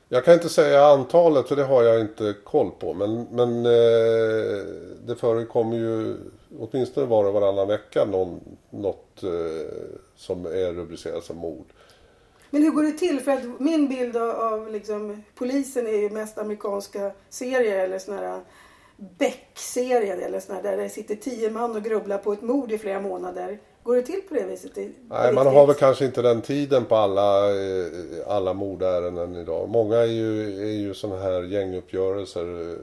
Jag 0.09 0.25
kan 0.25 0.35
inte 0.35 0.49
säga 0.49 0.85
antalet 0.85 1.49
för 1.49 1.57
det 1.57 1.65
har 1.65 1.83
jag 1.83 2.01
inte 2.01 2.35
koll 2.45 2.71
på. 2.79 2.95
Men, 2.95 3.27
men 3.31 3.67
eh, 3.67 4.65
det 5.07 5.17
förekommer 5.19 5.77
ju 5.77 6.17
åtminstone 6.61 7.07
var 7.07 7.25
och 7.25 7.33
varannan 7.35 7.69
vecka 7.69 8.05
någon, 8.05 8.41
något 8.71 9.23
eh, 9.23 9.31
som 10.17 10.47
är 10.47 10.73
rubricerat 10.73 11.25
som 11.25 11.37
mord. 11.37 11.67
Men 12.55 12.63
hur 12.63 12.71
går 12.71 12.83
det 12.83 12.93
till? 12.93 13.21
För 13.21 13.33
att 13.33 13.61
min 13.61 13.89
bild 13.89 14.17
av, 14.17 14.31
av 14.31 14.73
liksom, 14.73 15.23
polisen 15.35 15.87
är 15.87 15.97
ju 15.97 16.11
mest 16.11 16.39
amerikanska 16.39 17.13
serier 17.29 17.85
eller 17.85 17.99
såna 17.99 18.17
här 18.17 18.41
Beck-serier 18.97 20.17
eller 20.17 20.41
såna 20.41 20.55
här, 20.55 20.63
där 20.63 20.77
det 20.77 20.89
sitter 20.89 21.15
tio 21.15 21.51
man 21.51 21.77
och 21.77 21.83
grubblar 21.83 22.19
på 22.19 22.33
ett 22.33 22.43
mord 22.43 22.73
i 22.73 22.79
flera 22.79 23.01
månader. 23.01 23.59
Går 23.83 23.97
det 23.97 24.03
till 24.03 24.21
på 24.29 24.35
det 24.35 24.45
viset? 24.45 24.77
Nej, 25.09 25.33
man 25.33 25.47
har 25.47 25.67
väl 25.67 25.77
kanske 25.77 26.05
inte 26.05 26.23
den 26.23 26.43
tiden 26.43 26.85
på 26.85 26.97
alla, 26.97 27.51
eh, 27.51 27.87
alla 28.27 28.53
mordärenden 28.53 29.37
idag. 29.37 29.69
Många 29.69 29.97
är 29.97 30.07
ju, 30.07 30.63
är 30.63 30.73
ju 30.73 30.95
sådana 30.95 31.23
här 31.23 31.43
gänguppgörelser 31.43 32.71
eh, 32.71 32.77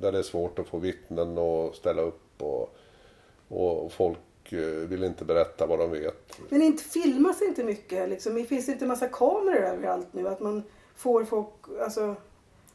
där 0.00 0.12
det 0.12 0.18
är 0.18 0.22
svårt 0.22 0.58
att 0.58 0.66
få 0.66 0.78
vittnen 0.78 1.38
att 1.38 1.76
ställa 1.76 2.02
upp 2.02 2.42
och, 2.42 2.76
och 3.48 3.92
folk 3.92 4.18
eh, 4.54 4.88
vill 4.88 5.04
inte 5.04 5.24
berätta 5.24 5.66
vad 5.66 5.78
de 5.78 5.90
vet. 5.90 6.38
Men 6.48 6.62
inte 6.62 6.84
filmas 6.84 7.42
inte 7.42 7.64
mycket? 7.64 8.08
Liksom? 8.08 8.34
Det 8.34 8.44
finns 8.44 8.68
inte 8.68 8.84
en 8.84 8.88
massa 8.88 9.08
kameror 9.08 9.64
överallt 9.64 10.08
nu? 10.12 10.28
Att 10.28 10.40
man 10.40 10.62
får 10.96 11.24
folk... 11.24 11.48
Alltså, 11.80 12.14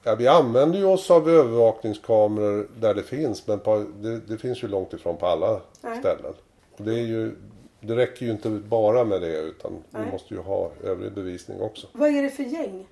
Ja, 0.04 0.16
vi 0.16 0.28
använder 0.28 0.80
ju 0.80 0.86
oss 0.86 1.12
av 1.12 1.30
övervakningskameror 1.30 2.68
där 2.80 2.94
det 2.94 3.04
finns 3.04 3.48
men 3.48 3.60
på, 3.60 3.86
det, 4.00 4.20
det 4.20 4.38
finns 4.38 4.64
ju 4.64 4.68
långt 4.68 4.94
ifrån 4.94 5.18
på 5.18 5.26
alla 5.26 5.62
Nej. 5.82 6.00
ställen. 6.00 6.34
Och 6.78 6.84
det, 6.84 6.92
är 6.92 7.06
ju, 7.06 7.36
det 7.80 7.96
räcker 7.96 8.26
ju 8.26 8.32
inte 8.32 8.50
bara 8.50 9.04
med 9.04 9.22
det 9.22 9.38
utan 9.40 9.72
Nej. 9.90 10.04
vi 10.06 10.12
måste 10.12 10.34
ju 10.34 10.40
ha 10.40 10.72
övrig 10.84 11.14
bevisning 11.14 11.62
också. 11.62 11.88
vad 11.92 12.10
är 12.10 12.24
det 12.24 12.30
för 12.30 12.44
gäng? 12.44 12.88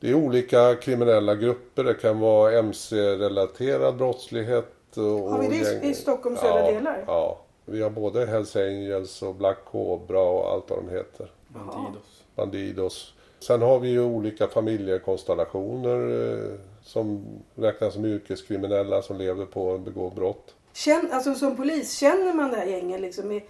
Det 0.00 0.10
är 0.10 0.14
olika 0.14 0.74
kriminella 0.74 1.34
grupper. 1.34 1.84
Det 1.84 1.94
kan 1.94 2.20
vara 2.20 2.58
MC-relaterad 2.58 3.96
brottslighet. 3.96 4.96
Och, 4.96 5.02
Har 5.02 5.38
vi 5.38 5.58
det 5.58 5.86
i 5.86 5.94
Stockholms 5.94 6.40
södra 6.40 6.60
ja, 6.60 6.72
delar? 6.72 7.04
Ja. 7.06 7.38
Vi 7.70 7.82
har 7.82 7.90
både 7.90 8.26
Hells 8.26 8.56
Angels 8.56 9.22
och 9.22 9.34
Black 9.34 9.58
Cobra 9.64 10.20
och 10.20 10.50
allt 10.50 10.70
vad 10.70 10.78
de 10.78 10.88
heter. 10.88 11.30
Bandidos. 11.48 12.24
Bandidos. 12.34 13.14
Sen 13.40 13.62
har 13.62 13.78
vi 13.78 13.88
ju 13.88 14.00
olika 14.00 14.48
familjekonstellationer 14.48 15.98
eh, 16.34 16.54
som 16.82 17.24
räknas 17.54 17.94
som 17.94 18.04
yrkeskriminella 18.04 19.02
som 19.02 19.16
lever 19.18 19.46
på 19.46 19.74
att 19.74 19.80
begå 19.80 20.10
brott. 20.10 20.54
Känn, 20.72 21.08
alltså 21.12 21.34
som 21.34 21.56
polis, 21.56 21.98
känner 21.98 22.34
man 22.34 22.50
det 22.50 22.56
här 22.56 22.66
gänget 22.66 23.00
liksom? 23.00 23.32
I, 23.32 23.44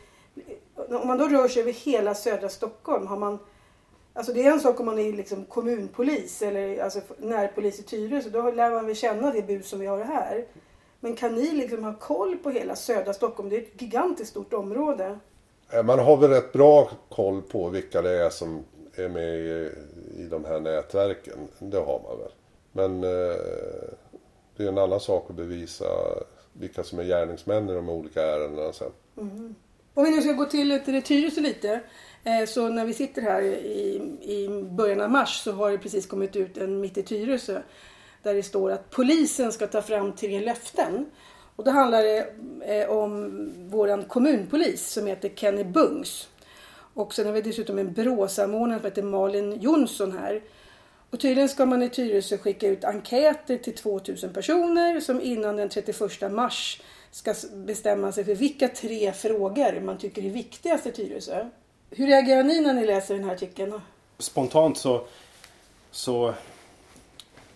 om 0.75 1.07
man 1.07 1.19
då 1.19 1.29
rör 1.29 1.49
sig 1.49 1.63
över 1.63 1.73
hela 1.73 2.15
södra 2.15 2.49
Stockholm, 2.49 3.07
har 3.07 3.17
man... 3.17 3.39
Alltså 4.13 4.33
det 4.33 4.47
är 4.47 4.53
en 4.53 4.61
sak 4.61 4.81
om 4.81 4.87
man 4.87 4.99
är 4.99 5.13
liksom 5.13 5.45
kommunpolis 5.45 6.43
eller 6.43 6.83
alltså 6.83 7.01
närpolis 7.19 7.81
i 7.81 7.83
Tyresö. 7.83 8.31
Då 8.31 8.51
lär 8.51 8.71
man 8.71 8.87
väl 8.87 8.97
känna 8.97 9.33
det 9.33 9.43
bus 9.43 9.69
som 9.69 9.81
vi 9.81 9.87
har 9.87 10.05
här. 10.05 10.45
Men 11.01 11.17
kan 11.17 11.35
ni 11.35 11.53
liksom 11.53 11.85
ha 11.85 11.95
koll 11.95 12.37
på 12.37 12.51
hela 12.51 12.77
södra 12.77 13.13
Stockholm? 13.13 13.49
Det 13.49 13.57
är 13.57 13.61
ett 13.61 13.83
gigantiskt 13.83 14.31
stort 14.31 14.53
område. 14.53 15.19
Eh, 15.71 15.83
Man 15.83 15.99
har 15.99 16.17
väl 16.17 16.31
rätt 16.31 16.53
bra 16.53 16.91
koll 17.09 17.43
på 17.43 17.69
vilka 17.69 18.03
det 18.03 18.25
är 18.25 18.31
som 18.31 18.65
är 18.95 19.09
med 19.09 19.39
i, 19.39 19.71
i 20.17 20.27
de 20.31 20.45
här 20.45 20.61
nätverken. 20.61 21.39
Det 21.59 21.79
har 21.79 22.01
man 22.09 22.19
väl. 22.19 22.33
Men 22.73 23.05
eh, 23.05 23.37
det 24.57 24.65
är 24.65 24.69
en 24.69 24.79
annan 24.79 25.01
sak 25.01 25.27
att 25.31 25.37
bevisa 25.37 25.85
vilka 26.53 26.83
som 26.85 26.99
är 26.99 27.05
gärningsmän 27.05 27.69
i 27.71 27.75
de 27.75 27.89
olika 27.89 28.23
ärendena 28.23 28.73
sen. 28.73 28.91
Om 29.95 30.05
vi 30.05 30.11
nu 30.11 30.23
ska 30.23 30.33
gå 30.33 30.45
till, 30.45 30.81
till 30.85 31.03
Tyresö 31.03 31.41
lite. 31.41 31.81
Eh, 32.25 32.47
så 32.47 32.69
när 32.69 32.87
vi 32.87 32.95
sitter 32.95 33.23
här 33.23 33.43
i, 33.43 33.95
i 34.23 34.49
början 34.71 35.01
av 35.01 35.11
mars 35.11 35.41
så 35.45 35.53
har 35.53 35.71
det 35.71 35.79
precis 35.79 36.07
kommit 36.07 36.37
ut 36.37 36.59
en 36.59 36.81
Mitt 36.81 36.99
i 36.99 37.03
Tyresö. 37.03 37.63
Där 38.29 38.35
det 38.35 38.43
står 38.43 38.71
att 38.71 38.91
polisen 38.91 39.53
ska 39.53 39.67
ta 39.67 39.83
fram 39.83 40.13
tre 40.13 40.41
löften. 40.41 41.07
Och 41.57 41.65
då 41.65 41.71
handlar 41.71 42.03
det 42.03 42.27
eh, 42.63 42.91
om 42.91 43.31
våran 43.71 44.05
kommunpolis 44.05 44.93
som 44.93 45.07
heter 45.07 45.29
Kenny 45.29 45.65
Bungs. 45.65 46.29
Och 46.95 47.15
sen 47.15 47.27
har 47.27 47.33
vi 47.33 47.41
dessutom 47.41 47.79
en 47.79 47.93
BRÅ-samordnare 47.93 48.79
som 48.79 48.85
heter 48.85 49.03
Malin 49.03 49.61
Jonsson 49.61 50.19
här. 50.19 50.43
Och 51.11 51.21
tydligen 51.21 51.49
ska 51.49 51.67
man 51.67 51.83
i 51.83 51.89
Tyresö 51.89 52.39
skicka 52.39 52.69
ut 52.69 52.85
enkäter 52.85 53.57
till 53.57 53.75
2000 53.75 54.33
personer 54.33 55.01
som 55.01 55.21
innan 55.21 55.57
den 55.57 55.69
31 55.69 56.33
mars 56.33 56.83
ska 57.11 57.35
bestämma 57.53 58.13
sig 58.13 58.25
för 58.25 58.35
vilka 58.35 58.69
tre 58.69 59.13
frågor 59.13 59.81
man 59.81 59.99
tycker 59.99 60.25
är 60.25 60.31
viktigast 60.31 60.87
i 60.87 60.93
Tyresö. 60.93 61.47
Hur 61.91 62.07
reagerar 62.07 62.43
ni 62.43 62.61
när 62.61 62.75
ni 62.75 62.87
läser 62.87 63.15
den 63.15 63.25
här 63.25 63.35
artikeln? 63.35 63.81
Spontant 64.19 64.79
så... 64.79 65.05
så 65.91 66.35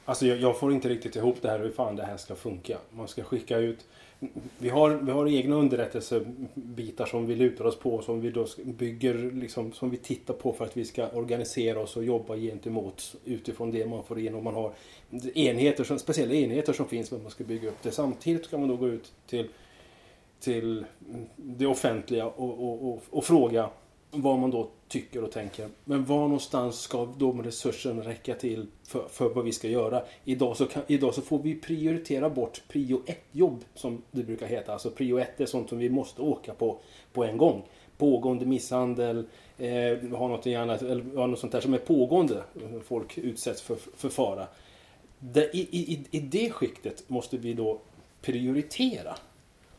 alltså 0.05 0.27
jag, 0.27 0.39
jag 0.39 0.59
får 0.59 0.73
inte 0.73 0.89
riktigt 0.89 1.17
ihop 1.17 1.37
det 1.43 1.51
här 1.51 1.59
hur 1.59 1.71
fan 1.71 1.97
det 1.97 2.03
här 2.03 2.17
ska 2.17 2.35
funka. 2.35 2.79
Man 2.91 3.09
ska 3.09 3.23
skicka 3.23 3.59
ut... 3.59 3.87
Vi 4.59 4.69
har, 4.69 4.91
vi 4.91 5.13
har 5.13 5.29
egna 5.29 5.57
underrättelsebitar 5.57 7.07
som 7.07 7.27
vi 7.27 7.37
lutar 7.37 7.65
oss 7.65 7.79
på 7.79 8.03
som 8.03 8.21
vi 8.21 8.31
då 8.31 8.47
bygger 8.65 9.15
liksom, 9.15 9.73
som 9.73 9.91
vi 9.91 9.97
tittar 9.97 10.35
på 10.35 10.53
för 10.53 10.65
att 10.65 10.77
vi 10.77 10.85
ska 10.85 11.09
organisera 11.09 11.81
oss 11.81 11.97
och 11.97 12.05
jobba 12.05 12.37
gentemot 12.37 13.15
utifrån 13.25 13.71
det 13.71 13.87
man 13.87 14.05
får 14.05 14.19
in 14.19 14.35
och 14.35 14.43
man 14.43 14.55
har 14.55 14.73
enheter 15.35 15.85
som, 15.85 15.99
speciella 15.99 16.35
enheter 16.35 16.73
som 16.73 16.87
finns 16.89 17.11
men 17.11 17.23
man 17.23 17.31
ska 17.31 17.45
bygga 17.45 17.69
upp 17.69 17.83
det. 17.83 17.91
Samtidigt 17.91 18.45
ska 18.45 18.59
man 18.59 18.69
då 18.69 18.77
gå 18.77 18.89
ut 18.89 19.13
till 19.27 19.49
till 20.43 20.85
det 21.37 21.67
offentliga 21.67 22.27
och, 22.27 22.51
och, 22.51 22.89
och, 22.89 23.03
och 23.11 23.25
fråga 23.25 23.71
vad 24.15 24.39
man 24.39 24.51
då 24.51 24.71
tycker 24.89 25.25
och 25.25 25.33
tänker. 25.33 25.69
Men 25.85 26.05
var 26.05 26.19
någonstans 26.19 26.81
ska 26.81 27.09
då 27.19 27.33
resurserna 27.33 28.03
räcka 28.03 28.35
till 28.35 28.67
för, 28.85 29.09
för 29.09 29.29
vad 29.29 29.45
vi 29.45 29.53
ska 29.53 29.69
göra? 29.69 30.03
Idag 30.25 30.57
så, 30.57 30.67
kan, 30.67 30.83
idag 30.87 31.15
så 31.15 31.23
får 31.23 31.39
vi 31.39 31.55
prioritera 31.55 32.31
bort 32.31 32.63
prio 32.69 33.03
1-jobb 33.07 33.65
som 33.75 34.03
det 34.11 34.23
brukar 34.23 34.47
heta. 34.47 34.73
Alltså 34.73 34.91
prio 34.91 35.19
1 35.19 35.41
är 35.41 35.47
sånt 35.47 35.69
som 35.69 35.79
vi 35.79 35.91
måste 35.91 36.23
åka 36.23 36.55
på 36.55 36.79
på 37.13 37.25
en 37.25 37.37
gång. 37.37 37.63
Pågående 37.99 38.47
misshandel, 38.47 39.25
eh, 39.59 40.19
ha 40.19 40.29
något 40.29 40.47
annat, 40.47 40.83
eller 40.83 41.17
ha 41.17 41.27
något 41.27 41.39
sånt 41.39 41.53
där 41.53 41.61
som 41.61 41.75
är 41.75 41.79
pågående. 41.79 42.37
Eh, 42.37 42.81
folk 42.85 43.19
utsätts 43.19 43.63
för, 43.63 43.77
för 43.97 44.09
fara. 44.09 44.47
Det, 45.19 45.57
i, 45.57 45.61
i, 45.61 46.07
I 46.11 46.21
det 46.21 46.51
skiktet 46.51 47.05
måste 47.09 47.37
vi 47.37 47.55
då 47.55 47.79
prioritera 48.23 49.15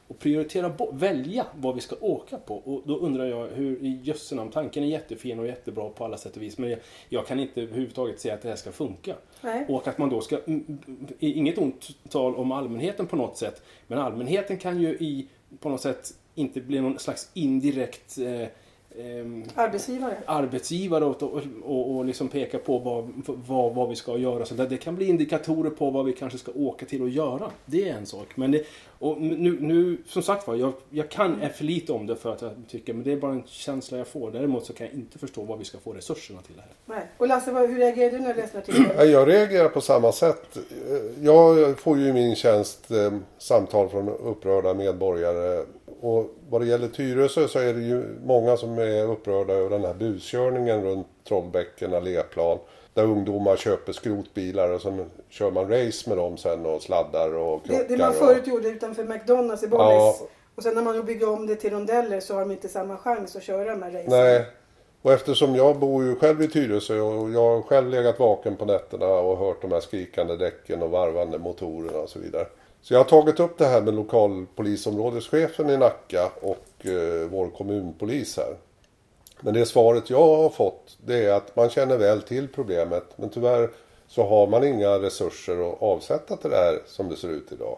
och 0.07 0.19
prioritera, 0.19 0.69
bo- 0.69 0.91
välja 0.91 1.45
vad 1.55 1.75
vi 1.75 1.81
ska 1.81 1.95
åka 2.01 2.37
på. 2.37 2.55
Och 2.55 2.81
då 2.85 2.97
undrar 2.97 3.25
jag 3.25 3.47
hur 3.47 3.77
i 3.83 3.99
jösse 4.03 4.35
namn, 4.35 4.51
tanken 4.51 4.83
är 4.83 4.87
jättefin 4.87 5.39
och 5.39 5.47
jättebra 5.47 5.89
på 5.89 6.05
alla 6.05 6.17
sätt 6.17 6.35
och 6.35 6.41
vis. 6.41 6.57
Men 6.57 6.69
jag, 6.69 6.79
jag 7.09 7.27
kan 7.27 7.39
inte 7.39 7.61
överhuvudtaget 7.61 8.19
säga 8.19 8.33
att 8.33 8.41
det 8.41 8.49
här 8.49 8.55
ska 8.55 8.71
funka. 8.71 9.15
Nej. 9.41 9.65
Och 9.69 9.87
att 9.87 9.97
man 9.97 10.09
då 10.09 10.21
ska, 10.21 10.39
inget 11.19 11.57
ont 11.57 11.87
tal 12.09 12.35
om 12.35 12.51
allmänheten 12.51 13.07
på 13.07 13.15
något 13.15 13.37
sätt. 13.37 13.61
Men 13.87 13.99
allmänheten 13.99 14.57
kan 14.57 14.81
ju 14.81 14.89
i, 14.89 15.27
på 15.59 15.69
något 15.69 15.81
sätt 15.81 16.13
inte 16.35 16.61
bli 16.61 16.81
någon 16.81 16.99
slags 16.99 17.29
indirekt 17.33 18.17
eh, 18.17 18.47
Arbetsgivare. 19.55 20.17
arbetsgivare 20.25 21.05
och, 21.05 21.23
och, 21.23 21.41
och, 21.63 21.95
och 21.95 22.05
liksom 22.05 22.27
peka 22.27 22.57
på 22.57 22.77
vad, 22.77 23.09
vad, 23.25 23.75
vad 23.75 23.89
vi 23.89 23.95
ska 23.95 24.17
göra. 24.17 24.45
Så 24.45 24.55
där, 24.55 24.67
det 24.67 24.77
kan 24.77 24.95
bli 24.95 25.05
indikatorer 25.05 25.69
på 25.69 25.89
vad 25.89 26.05
vi 26.05 26.13
kanske 26.13 26.37
ska 26.37 26.51
åka 26.55 26.85
till 26.85 27.01
och 27.01 27.09
göra. 27.09 27.51
Det 27.65 27.89
är 27.89 27.93
en 27.93 28.05
sak. 28.05 28.27
Men 28.35 28.51
det, 28.51 28.63
och 28.99 29.21
nu, 29.21 29.57
nu, 29.61 29.97
som 30.07 30.23
sagt 30.23 30.47
var, 30.47 30.55
jag, 30.55 30.73
jag 30.89 31.09
kan 31.09 31.41
är 31.41 31.49
för 31.49 31.63
lite 31.63 31.91
om 31.93 32.07
det 32.07 32.15
för 32.15 32.31
att 32.33 32.41
jag 32.41 32.51
tycker, 32.69 32.93
men 32.93 33.03
det 33.03 33.11
är 33.11 33.17
bara 33.17 33.31
en 33.31 33.43
känsla 33.45 33.97
jag 33.97 34.07
får. 34.07 34.31
Däremot 34.31 34.65
så 34.65 34.73
kan 34.73 34.87
jag 34.87 34.95
inte 34.95 35.19
förstå 35.19 35.43
vad 35.43 35.59
vi 35.59 35.65
ska 35.65 35.77
få 35.77 35.93
resurserna 35.93 36.41
till 36.41 36.55
det 36.55 36.61
här. 36.61 36.71
Nej. 36.85 37.07
Och 37.17 37.27
Lasse, 37.27 37.51
hur 37.51 37.77
reagerar 37.77 38.11
du 38.11 38.19
när 38.19 38.33
du 38.33 38.41
läser 38.41 38.59
artikeln? 38.59 38.87
Ja, 38.97 39.03
Jag 39.03 39.27
reagerar 39.27 39.69
på 39.69 39.81
samma 39.81 40.11
sätt. 40.11 40.57
Jag 41.21 41.79
får 41.79 41.97
ju 41.97 42.07
i 42.07 42.13
min 42.13 42.35
tjänst 42.35 42.91
eh, 42.91 43.13
samtal 43.37 43.89
från 43.89 44.09
upprörda 44.09 44.73
medborgare 44.73 45.65
Och 46.03 46.29
vad 46.49 46.61
det 46.61 46.67
gäller 46.67 46.87
Tyresö 46.87 47.47
så 47.47 47.59
är 47.59 47.73
det 47.73 47.81
ju 47.81 48.03
många 48.23 48.57
som 48.57 48.77
är 48.77 49.03
upprörda 49.11 49.53
över 49.53 49.69
den 49.69 49.83
här 49.85 49.93
buskörningen 49.93 50.83
runt 50.83 51.07
Trollbäcken 51.27 51.93
alléplan. 51.93 52.57
Där 52.93 53.03
ungdomar 53.03 53.55
köper 53.55 53.93
skrotbilar 53.93 54.69
och 54.69 54.81
så 54.81 55.05
kör 55.29 55.51
man 55.51 55.69
race 55.69 56.09
med 56.09 56.17
dem 56.17 56.37
sen 56.37 56.65
och 56.65 56.81
sladdar 56.81 57.33
och 57.35 57.65
krockar. 57.65 57.83
Det, 57.83 57.95
det 57.95 57.97
man 57.97 58.09
och- 58.09 58.15
förut 58.15 58.47
gjorde 58.47 58.69
utanför 58.69 59.03
McDonalds 59.03 59.63
i 59.63 59.67
Bollnäs. 59.67 59.91
Ja. 60.19 60.27
Och 60.55 60.63
sen 60.63 60.75
när 60.75 60.81
man 60.81 61.05
bygger 61.05 61.29
om 61.29 61.47
det 61.47 61.55
till 61.55 61.71
rondeller 61.73 62.19
så 62.19 62.33
har 62.33 62.39
de 62.39 62.51
inte 62.51 62.67
samma 62.67 62.97
chans 62.97 63.35
att 63.35 63.43
köra 63.43 63.75
med 63.75 63.95
racen. 63.95 64.09
Nej. 64.09 64.45
Och 65.01 65.11
eftersom 65.11 65.55
jag 65.55 65.79
bor 65.79 66.03
ju 66.03 66.15
själv 66.15 66.41
i 66.41 66.47
Tyresö 66.47 66.99
och 66.99 67.31
jag 67.31 67.55
har 67.55 67.61
själv 67.61 67.89
legat 67.89 68.19
vaken 68.19 68.55
på 68.55 68.65
nätterna 68.65 69.07
och 69.07 69.37
hört 69.37 69.61
de 69.61 69.71
här 69.71 69.79
skrikande 69.79 70.35
däcken 70.35 70.81
och 70.83 70.89
varvande 70.89 71.39
motorerna 71.39 71.99
och 71.99 72.09
så 72.09 72.19
vidare. 72.19 72.45
Så 72.83 72.93
jag 72.93 72.99
har 72.99 73.05
tagit 73.05 73.39
upp 73.39 73.57
det 73.57 73.65
här 73.65 73.81
med 73.81 73.93
lokalpolisområdeschefen 73.93 75.69
i 75.69 75.77
Nacka 75.77 76.31
och 76.41 76.85
eh, 76.85 77.29
vår 77.29 77.49
kommunpolis 77.49 78.37
här. 78.37 78.55
Men 79.41 79.53
det 79.53 79.65
svaret 79.65 80.09
jag 80.09 80.35
har 80.37 80.49
fått 80.49 80.97
det 81.05 81.25
är 81.25 81.33
att 81.33 81.55
man 81.55 81.69
känner 81.69 81.97
väl 81.97 82.21
till 82.21 82.47
problemet 82.47 83.03
men 83.15 83.29
tyvärr 83.29 83.69
så 84.07 84.23
har 84.23 84.47
man 84.47 84.63
inga 84.63 84.89
resurser 84.89 85.69
att 85.69 85.81
avsätta 85.81 86.37
till 86.37 86.49
det 86.49 86.55
här 86.55 86.81
som 86.85 87.09
det 87.09 87.15
ser 87.15 87.29
ut 87.29 87.51
idag. 87.51 87.77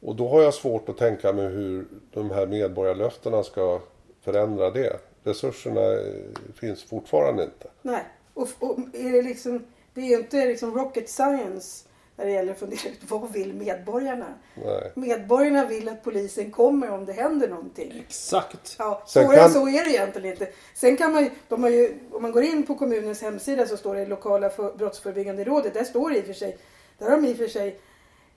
Och 0.00 0.16
då 0.16 0.28
har 0.28 0.42
jag 0.42 0.54
svårt 0.54 0.88
att 0.88 0.98
tänka 0.98 1.32
mig 1.32 1.46
hur 1.46 1.86
de 2.12 2.30
här 2.30 2.46
medborgarlöftena 2.46 3.42
ska 3.42 3.80
förändra 4.20 4.70
det. 4.70 4.96
Resurserna 5.24 5.92
eh, 5.92 6.52
finns 6.60 6.82
fortfarande 6.82 7.44
inte. 7.44 7.68
Nej. 7.82 8.04
Och, 8.34 8.48
och 8.58 8.78
är 8.92 9.12
det, 9.12 9.22
liksom, 9.22 9.64
det 9.94 10.00
är 10.00 10.06
ju 10.06 10.16
inte 10.16 10.46
liksom 10.46 10.74
rocket 10.74 11.10
science 11.10 11.88
när 12.16 12.24
det 12.24 12.30
gäller 12.32 12.52
att 12.52 12.58
fundera 12.58 12.80
ut 12.90 13.10
vad 13.10 13.32
vill 13.32 13.54
medborgarna? 13.54 14.26
Nej. 14.64 14.92
Medborgarna 14.94 15.64
vill 15.66 15.88
att 15.88 16.02
polisen 16.04 16.50
kommer 16.50 16.90
om 16.90 17.04
det 17.06 17.12
händer 17.12 17.48
någonting. 17.48 18.04
Exakt. 18.06 18.76
Ja, 18.78 19.02
svårare 19.06 19.36
kan- 19.36 19.50
så 19.50 19.68
är 19.68 19.84
det 19.84 19.90
egentligen 19.90 20.30
inte. 20.30 20.48
Sen 20.74 20.96
kan 20.96 21.12
man 21.12 21.30
de 21.48 21.62
har 21.62 21.70
ju, 21.70 21.94
om 22.12 22.22
man 22.22 22.32
går 22.32 22.42
in 22.42 22.66
på 22.66 22.74
kommunens 22.74 23.22
hemsida 23.22 23.66
så 23.66 23.76
står 23.76 23.94
det 23.94 24.06
lokala 24.06 24.50
för, 24.50 24.72
brottsförebyggande 24.72 25.44
rådet. 25.44 25.74
Där 25.74 25.84
står 25.84 26.10
det 26.10 26.16
i 26.18 26.20
och 26.20 26.26
för 26.26 26.32
sig, 26.32 26.58
där 26.98 27.10
har 27.10 27.16
de 27.16 27.26
i 27.28 27.32
och 27.32 27.36
för 27.36 27.48
sig 27.48 27.80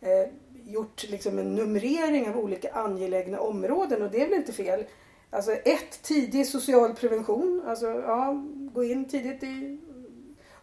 eh, 0.01 0.29
gjort 0.65 1.03
liksom 1.09 1.39
en 1.39 1.55
numrering 1.55 2.29
av 2.29 2.37
olika 2.37 2.71
angelägna 2.71 3.39
områden 3.39 4.01
och 4.03 4.11
det 4.11 4.21
är 4.21 4.27
väl 4.29 4.37
inte 4.37 4.53
fel. 4.53 4.83
Alltså 5.29 5.51
ett, 5.51 6.01
tidig 6.03 6.47
social 6.47 6.93
prevention. 6.93 7.63
Alltså 7.67 7.85
ja, 7.85 8.43
gå 8.73 8.83
in 8.83 9.05
tidigt 9.05 9.43
i 9.43 9.79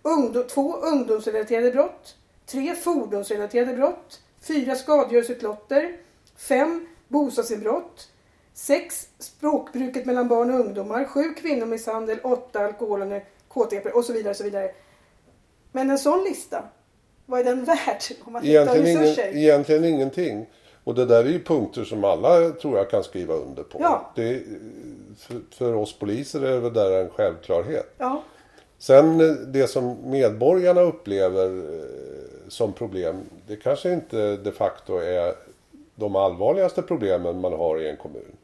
ungdom, 0.03 0.44
två, 0.48 0.77
ungdomsrelaterade 0.77 1.70
brott. 1.70 2.16
Tre, 2.47 2.75
fordonsrelaterade 2.75 3.75
brott. 3.75 4.21
Fyra, 4.41 4.75
skadegörelseklotter. 4.75 5.97
Fem, 6.37 6.87
bostadsinbrott. 7.09 8.09
Sex, 8.55 9.09
språkbruket 9.19 10.07
mellan 10.07 10.29
barn 10.29 10.55
och 10.55 10.61
ungdomar. 10.61 11.05
Sju, 11.05 11.35
kvinnomisshandel. 11.35 12.19
Åtta, 12.23 12.61
alkohol 12.61 13.03
och 13.03 13.09
narkotika 13.09 13.95
och 13.95 14.05
så 14.05 14.13
vidare. 14.13 14.31
Och 14.31 14.37
så 14.37 14.45
vidare. 14.45 14.71
Men 15.73 15.91
en 15.91 15.99
sån 15.99 16.25
lista, 16.25 16.65
vad 17.27 17.41
är 17.41 17.45
den 17.45 17.65
värd 17.65 18.03
om 18.25 18.33
man 18.33 18.45
Egentligen, 18.45 18.87
ingen, 18.87 19.19
egentligen 19.19 19.85
ingenting. 19.85 20.47
Och 20.85 20.95
det 20.95 21.05
där 21.05 21.25
är 21.25 21.29
ju 21.29 21.45
punkter 21.45 21.85
som 21.85 22.05
alla 22.05 22.51
tror 22.51 22.79
jag 22.79 22.91
kan 22.91 23.05
skriva 23.05 23.35
under 23.35 23.63
på. 23.63 23.79
Ja. 23.81 24.13
Det, 24.15 24.43
för, 25.19 25.41
för 25.51 25.75
oss 25.75 25.99
poliser 25.99 26.43
är 26.43 26.61
det 26.61 26.71
där 26.71 27.03
en 27.03 27.11
självklarhet. 27.11 27.95
Ja, 27.99 28.23
Sen 28.79 29.21
eh, 29.21 29.33
det 29.33 29.67
som 29.67 29.97
medborgarna 30.05 30.81
upplever 30.81 31.47
eh, 31.47 32.24
som 32.49 32.73
problem, 32.73 33.21
det 33.47 33.57
kanske 33.57 33.93
inte 33.93 34.37
de 34.37 34.53
facto 34.53 34.97
är 34.97 35.35
de 35.95 36.17
allvarligaste 36.17 36.83
problemen 36.83 37.41
man 37.41 37.53
har 37.53 37.81
i 37.81 37.89
en 37.89 37.97
kommun. 37.97 38.37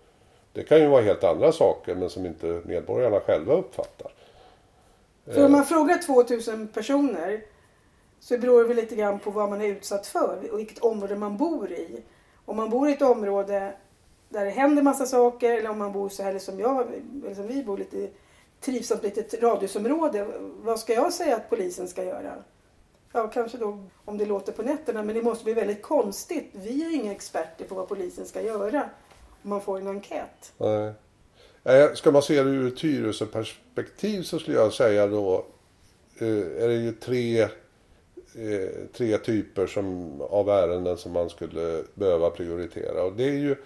Det 0.52 0.62
kan 0.62 0.78
ju 0.78 0.86
vara 0.86 1.02
helt 1.02 1.24
andra 1.24 1.52
saker 1.52 1.94
men 1.94 2.10
som 2.10 2.26
inte 2.26 2.60
medborgarna 2.64 3.20
själva 3.20 3.54
uppfattar. 3.54 4.12
För 5.26 5.44
om 5.44 5.52
man 5.52 5.64
frågar 5.64 5.98
2000 5.98 6.68
personer 6.68 7.42
så 8.20 8.38
beror 8.38 8.62
det 8.62 8.68
väl 8.68 8.76
lite 8.76 8.96
grann 8.96 9.18
på 9.18 9.30
vad 9.30 9.50
man 9.50 9.60
är 9.60 9.66
utsatt 9.66 10.06
för 10.06 10.48
och 10.52 10.58
vilket 10.58 10.78
område 10.78 11.16
man 11.16 11.36
bor 11.36 11.72
i. 11.72 12.02
Om 12.44 12.56
man 12.56 12.70
bor 12.70 12.88
i 12.88 12.92
ett 12.92 13.02
område 13.02 13.72
där 14.28 14.44
det 14.44 14.50
händer 14.50 14.82
massa 14.82 15.06
saker 15.06 15.50
eller 15.50 15.70
om 15.70 15.78
man 15.78 15.92
bor 15.92 16.08
så 16.08 16.22
här 16.22 16.38
som 16.38 16.60
jag, 16.60 16.86
eller 17.24 17.34
som 17.34 17.46
vi 17.46 17.62
bor 17.62 17.78
lite 17.78 18.08
trivsamt 18.60 19.02
litet 19.02 19.42
radhusområde. 19.42 20.26
Vad 20.62 20.80
ska 20.80 20.94
jag 20.94 21.12
säga 21.12 21.36
att 21.36 21.50
polisen 21.50 21.88
ska 21.88 22.04
göra? 22.04 22.34
Ja, 23.12 23.28
kanske 23.28 23.58
då 23.58 23.78
om 24.04 24.18
det 24.18 24.26
låter 24.26 24.52
på 24.52 24.62
nätterna 24.62 25.02
men 25.02 25.14
det 25.14 25.22
måste 25.22 25.44
bli 25.44 25.52
väldigt 25.52 25.82
konstigt. 25.82 26.50
Vi 26.52 26.84
är 26.84 26.94
inga 26.94 27.12
experter 27.12 27.64
på 27.64 27.74
vad 27.74 27.88
polisen 27.88 28.26
ska 28.26 28.42
göra 28.42 28.90
om 29.42 29.50
man 29.50 29.60
får 29.60 29.78
en 29.78 29.86
enkät. 29.86 30.52
Nej. 30.58 31.96
Ska 31.96 32.10
man 32.10 32.22
se 32.22 32.42
det 32.42 32.50
ur 32.50 32.68
ett 32.68 32.76
Tyresö-perspektiv 32.76 34.22
så 34.22 34.38
skulle 34.38 34.56
jag 34.56 34.72
säga 34.72 35.06
då 35.06 35.46
eh, 36.18 36.62
är 36.62 36.68
det 36.68 36.74
ju 36.74 36.92
tre, 36.92 37.42
eh, 37.42 37.48
tre 38.92 39.18
typer 39.18 39.66
som, 39.66 40.20
av 40.20 40.48
ärenden 40.48 40.98
som 40.98 41.12
man 41.12 41.30
skulle 41.30 41.82
behöva 41.94 42.30
prioritera. 42.30 43.02
Och 43.02 43.12
det 43.12 43.24
är 43.24 43.38
ju, 43.38 43.56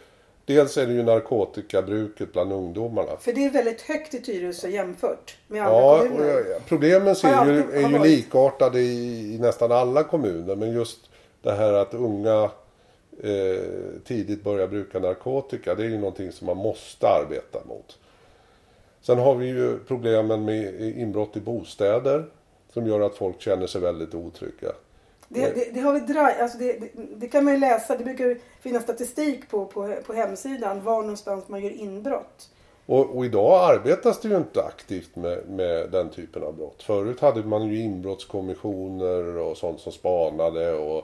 dels 0.47 0.77
är 0.77 0.87
det 0.87 0.93
ju 0.93 1.03
narkotikabruket 1.03 2.33
bland 2.33 2.53
ungdomarna. 2.53 3.17
För 3.21 3.33
det 3.33 3.45
är 3.45 3.51
väldigt 3.51 3.81
högt 3.83 4.15
i 4.15 4.21
Tyresö 4.21 4.69
jämfört 4.69 5.37
med 5.49 5.63
andra 5.63 5.77
Ja, 5.81 5.99
kommuner. 6.09 6.45
ja, 6.51 6.59
problemen 6.69 7.17
ser 7.17 7.47
ju, 7.47 7.59
är 7.73 7.89
ju 7.89 7.99
varit. 7.99 8.11
likartade 8.11 8.81
i, 8.81 9.35
i 9.35 9.39
nästan 9.39 9.73
alla 9.73 10.03
kommuner. 10.05 10.57
Men 10.57 10.73
just 10.73 10.99
det 11.43 11.53
här 11.53 11.73
att 11.73 11.95
unga 11.95 12.51
eh, 13.23 13.65
tidigt 14.05 14.45
börjar 14.45 14.67
bruka 14.69 14.99
narkotika. 14.99 15.75
Det 15.75 15.83
är 15.83 15.89
ju 15.89 15.99
någonting 15.99 16.33
som 16.33 16.47
man 16.47 16.57
måste 16.57 17.09
arbeta 17.09 17.59
mot. 17.69 17.99
Sen 19.03 19.19
har 19.19 19.35
vi 19.35 19.47
ju 19.47 19.79
problemen 19.79 20.45
med 20.45 20.81
inbrott 20.99 21.37
i 21.37 21.41
bostäder. 21.41 22.25
Som 22.73 22.87
gör 22.87 23.01
att 23.01 23.15
folk 23.17 23.41
känner 23.41 23.67
sig 23.67 23.81
väldigt 23.81 24.15
otrygga. 24.15 24.73
Det, 25.35 25.55
det, 25.55 25.71
det, 25.75 25.81
har 25.81 25.93
vi 25.93 26.01
dra- 26.01 26.43
alltså 26.43 26.59
det, 26.59 26.73
det, 26.73 26.91
det 27.17 27.29
kan 27.29 27.45
man 27.45 27.55
ju 27.55 27.61
läsa. 27.61 27.97
Det 27.97 28.05
brukar 28.05 28.39
finnas 28.61 28.83
statistik 28.83 29.51
på, 29.51 29.67
på, 29.67 29.95
på 30.07 30.13
hemsidan 30.13 30.85
var 30.85 31.03
någonstans 31.03 31.49
man 31.49 31.63
gör 31.63 31.71
inbrott. 31.71 32.51
Och, 32.87 33.17
och 33.17 33.25
idag 33.25 33.75
arbetas 33.75 34.21
det 34.21 34.29
ju 34.29 34.37
inte 34.37 34.63
aktivt 34.63 35.17
med, 35.17 35.49
med 35.49 35.91
den 35.91 36.09
typen 36.11 36.43
av 36.43 36.57
brott. 36.57 36.83
Förut 36.83 37.21
hade 37.21 37.43
man 37.43 37.69
ju 37.69 37.81
inbrottskommissioner 37.81 39.37
och 39.39 39.57
sånt 39.57 39.81
som 39.81 39.93
spanade 39.93 40.73
och, 40.75 40.97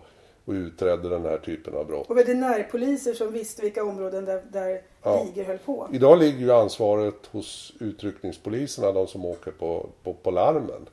och 0.45 0.53
utredde 0.53 1.09
den 1.09 1.23
här 1.25 1.39
typen 1.39 1.75
av 1.75 1.87
brott. 1.87 2.11
Och 2.11 2.17
veterinärpoliser 2.19 3.13
som 3.15 3.33
visste 3.33 3.63
vilka 3.63 3.85
områden 3.85 4.25
där, 4.25 4.43
där 4.53 4.83
Ja. 5.03 5.25
ligor 5.25 5.45
höll 5.45 5.59
på. 5.59 5.89
Idag 5.93 6.19
ligger 6.19 6.39
ju 6.39 6.53
ansvaret 6.53 7.27
hos 7.33 7.73
utryckningspoliserna, 7.81 8.93
de 8.93 9.07
som 9.07 9.25
åker 9.25 9.51
på, 9.51 9.87
på, 10.05 10.13
på 10.15 10.31
larmen. 10.31 10.89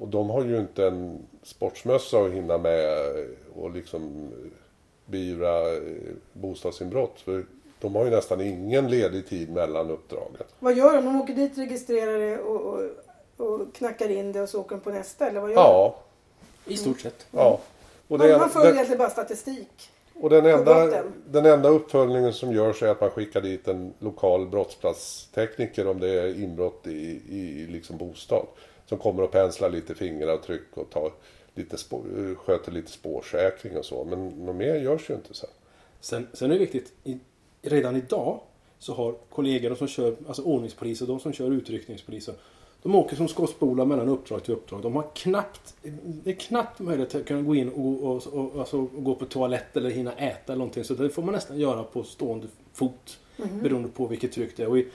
Och 0.00 0.08
de 0.08 0.30
har 0.30 0.44
ju 0.44 0.58
inte 0.58 0.86
en 0.86 1.26
sportsmössa 1.42 2.18
att 2.20 2.32
hinna 2.32 2.58
med 2.58 2.88
och 3.56 3.70
liksom 3.70 4.30
beivra 5.06 5.72
eh, 5.76 5.82
bostadsinbrott. 6.32 7.20
För 7.20 7.46
de 7.80 7.94
har 7.94 8.04
ju 8.04 8.10
nästan 8.10 8.40
ingen 8.40 8.90
ledig 8.90 9.26
tid 9.28 9.50
mellan 9.52 9.90
uppdragen. 9.90 10.42
Vad 10.58 10.76
gör 10.76 10.94
de? 10.96 11.04
De 11.04 11.20
åker 11.20 11.34
dit, 11.34 11.58
registrerar 11.58 12.18
det 12.18 12.38
och, 12.38 12.60
och, 13.36 13.46
och 13.46 13.74
knackar 13.74 14.08
in 14.10 14.32
det 14.32 14.42
och 14.42 14.48
så 14.48 14.60
åker 14.60 14.76
de 14.76 14.80
på 14.80 14.90
nästa. 14.90 15.28
Eller 15.28 15.40
vad 15.40 15.50
gör 15.50 15.56
Ja, 15.56 15.96
I 16.66 16.76
stort 16.76 17.00
sett. 17.00 17.26
ja. 17.30 17.60
Och, 18.08 18.18
de? 18.18 18.24
det, 18.26 18.30
Man, 18.32 18.40
man 18.40 18.50
följer 18.50 18.72
egentligen 18.72 18.98
bara 18.98 19.10
statistik. 19.10 19.90
och 20.20 20.30
den, 20.30 20.46
enda, 20.46 21.02
den 21.30 21.46
enda 21.46 21.68
uppföljningen 21.68 22.32
som 22.32 22.52
görs 22.52 22.82
är 22.82 22.88
att 22.88 23.00
man 23.00 23.10
skickar 23.10 23.40
dit 23.40 23.68
en 23.68 23.94
lokal 23.98 24.46
brottsplatstekniker 24.46 25.86
om 25.88 26.00
det 26.00 26.08
är 26.08 26.42
inbrott 26.42 26.86
i, 26.86 27.20
i 27.28 27.66
liksom 27.70 27.96
bostad. 27.96 28.46
Som 28.86 28.98
kommer 28.98 29.22
och 29.22 29.32
penslar 29.32 29.70
lite 29.70 29.94
fingeravtryck 29.94 30.76
och 30.76 30.90
tar 30.90 31.12
lite 31.54 31.78
spår, 31.78 32.34
sköter 32.34 32.72
lite 32.72 32.90
spårsäkring 32.90 33.76
och 33.76 33.84
så. 33.84 34.04
Men 34.04 34.28
något 34.28 34.56
mer 34.56 34.74
görs 34.74 35.10
ju 35.10 35.14
inte 35.14 35.34
sen. 35.34 35.50
Sen, 36.00 36.26
sen 36.32 36.50
är 36.50 36.54
det 36.54 36.60
viktigt, 36.60 36.92
i, 37.04 37.18
redan 37.62 37.96
idag 37.96 38.40
så 38.78 38.94
har 38.94 39.14
kollegor 39.30 39.74
som 39.74 39.88
kör, 39.88 40.16
alltså 40.26 40.42
ordningspoliser, 40.42 41.06
de 41.06 41.20
som 41.20 41.32
kör 41.32 41.50
utryckningspoliser. 41.50 42.34
De 42.82 42.94
åker 42.94 43.16
som 43.16 43.28
skottspolar 43.28 43.84
mellan 43.84 44.08
uppdrag 44.08 44.44
till 44.44 44.54
uppdrag. 44.54 44.82
De 44.82 44.96
har 44.96 45.10
knappt, 45.14 45.74
det 46.02 46.30
är 46.30 46.34
knappt 46.34 46.80
möjlighet 46.80 47.14
att 47.14 47.26
kunna 47.26 47.42
gå 47.42 47.54
in 47.54 47.68
och, 47.68 48.02
och, 48.02 48.26
och, 48.26 48.60
alltså, 48.60 48.78
och 48.78 49.04
gå 49.04 49.14
på 49.14 49.24
toalett 49.24 49.76
eller 49.76 49.90
hinna 49.90 50.12
äta 50.12 50.52
eller 50.52 50.58
någonting. 50.58 50.84
Så 50.84 50.94
det 50.94 51.10
får 51.10 51.22
man 51.22 51.34
nästan 51.34 51.58
göra 51.58 51.82
på 51.82 52.02
stående 52.02 52.46
fot. 52.72 53.18
Beroende 53.62 53.88
på 53.88 54.06
vilket 54.06 54.32
tryck 54.32 54.56
det 54.56 54.62
är. 54.62 54.68
Och 54.68 54.78
i, 54.78 54.88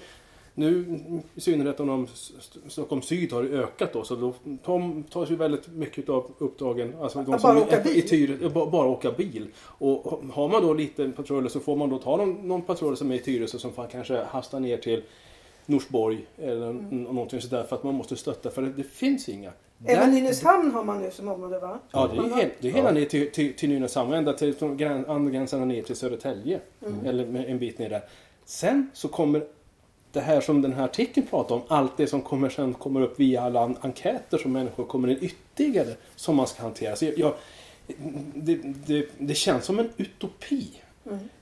nu 0.56 1.00
i 1.36 1.42
synnerhet 1.42 1.80
om 1.80 1.88
de, 1.88 2.08
Stockholm 2.70 3.02
syd 3.02 3.32
har 3.34 3.44
ökat 3.44 3.94
då. 3.94 4.04
Så 4.04 4.16
då 4.16 4.34
tar- 4.64 5.10
tas 5.10 5.32
ju 5.32 5.36
väldigt 5.36 5.68
mycket 5.68 6.10
av 6.10 6.32
uppdragen. 6.38 6.96
Alltså 7.02 7.24
de 7.24 7.34
Att 7.34 7.42
som 7.42 7.56
bara 7.56 7.64
åka 7.66 7.78
är 7.78 7.90
i 7.90 7.94
bil? 7.94 8.10
Tyresö, 8.10 8.50
ba- 8.50 8.70
bara 8.70 8.88
åka 8.88 9.12
bil. 9.12 9.48
Och 9.58 10.22
har 10.34 10.50
man 10.50 10.62
då 10.62 10.74
lite 10.74 11.10
patruller 11.10 11.50
så 11.50 11.60
får 11.60 11.76
man 11.76 11.90
då 11.90 11.98
ta 11.98 12.18
någon, 12.18 12.48
någon 12.48 12.62
patrull 12.62 12.98
som 12.98 13.12
är 13.12 13.16
i 13.16 13.20
Tyresö 13.20 13.58
som 13.60 13.72
kanske 13.92 14.24
hastar 14.24 14.60
ner 14.60 14.78
till 14.78 15.04
Norsborg 15.66 16.26
eller 16.38 16.70
mm. 16.70 17.04
någonting 17.04 17.42
sådär 17.42 17.64
för 17.64 17.76
att 17.76 17.84
man 17.84 17.94
måste 17.94 18.16
stötta 18.16 18.50
för 18.50 18.62
det, 18.62 18.70
det 18.70 18.84
finns 18.84 19.30
inga. 19.30 19.52
Även 19.86 20.10
Där- 20.10 20.16
Nynäshamn 20.16 20.72
har 20.72 20.84
man 20.84 21.02
nu 21.02 21.12
som 21.12 21.28
område 21.28 21.60
va? 21.60 21.80
Ja, 21.92 22.10
det 22.14 22.18
är, 22.18 22.36
helt, 22.36 22.54
det 22.60 22.68
är 22.68 22.72
hela 22.72 22.92
ner 22.92 23.06
till, 23.06 23.32
till, 23.32 23.54
till 23.54 23.70
Nynäshamn, 23.70 24.14
ända 24.14 24.34
till 24.34 24.54
från 24.54 24.78
grän- 24.78 25.06
andra 25.10 25.32
gränsen 25.32 25.68
ner 25.68 25.82
till 25.82 25.96
Södertälje. 25.96 26.60
Mm. 26.86 27.06
Eller 27.06 27.46
en 27.46 27.60
bit 27.60 27.80
ner 27.80 27.90
där. 27.90 28.02
Sen 28.46 28.90
så 28.94 29.08
kommer 29.08 29.44
det 30.12 30.20
här 30.22 30.42
som 30.42 30.62
den 30.62 30.74
här 30.74 30.84
artikeln 30.84 31.28
pratar 31.28 31.56
om, 31.56 31.62
allt 31.68 31.98
det 31.98 32.08
som 32.08 32.22
kommer 32.22 32.50
sen 32.50 32.74
kommer 32.74 33.02
upp 33.02 33.20
via 33.20 33.42
alla 33.42 33.62
an- 33.62 33.78
enkäter 33.82 34.38
som 34.38 34.52
människor 34.52 34.84
kommer 34.84 35.08
in 35.08 35.18
ytterligare 35.22 35.96
som 36.16 36.36
man 36.36 36.48
ska 36.48 36.62
hantera. 36.62 36.96
Så 36.96 37.06
jag, 37.06 37.18
jag, 37.20 37.34
det, 38.34 38.56
det, 38.86 39.08
det 39.18 39.34
känns 39.34 39.66
som 39.66 39.80
en 39.80 39.90
utopi. 39.98 40.68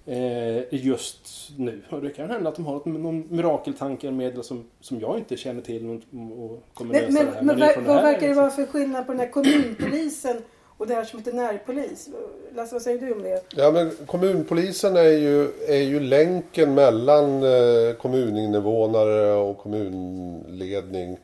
Eh, 0.06 0.74
just 0.76 1.50
nu. 1.58 1.82
Och 1.90 2.02
det 2.02 2.10
kan 2.10 2.30
hända 2.30 2.50
att 2.50 2.56
de 2.56 2.66
har 2.66 2.82
någon 2.86 3.28
mirakeltankemedel 3.30 4.44
som, 4.44 4.64
som 4.80 5.00
jag 5.00 5.18
inte 5.18 5.38
känner 5.38 5.62
till 5.62 5.86
och, 5.90 5.96
och 6.44 6.64
kommer 6.74 6.94
Men, 6.94 7.02
lösa 7.02 7.12
men, 7.14 7.26
det 7.26 7.32
här. 7.32 7.42
men 7.42 7.62
är 7.62 7.82
vad, 7.82 8.04
verkar 8.04 8.22
det 8.22 8.28
liksom. 8.28 8.44
vara 8.44 8.52
för 8.52 8.66
skillnad 8.66 9.06
på 9.06 9.12
den 9.12 9.20
här 9.20 9.30
kommunpolisen 9.30 10.42
och 10.80 10.88
det 10.88 10.94
här 10.96 11.04
som 11.04 11.20
heter 11.20 11.34
närpolis? 11.34 12.10
Lasse, 12.56 12.76
vad 12.76 12.82
säger 12.82 13.00
du 13.00 13.14
om 13.14 13.22
det? 13.24 13.44
Ja, 13.56 13.72
men 13.72 13.92
kommunpolisen 14.08 14.96
är 14.98 15.04
ju, 15.04 15.52
är 15.68 15.82
ju 15.84 16.00
länken 16.00 16.74
mellan 16.74 17.44
eh, 17.44 17.94
kommuninvånare 18.02 19.34
och 19.34 19.58
kommunledning 19.58 21.18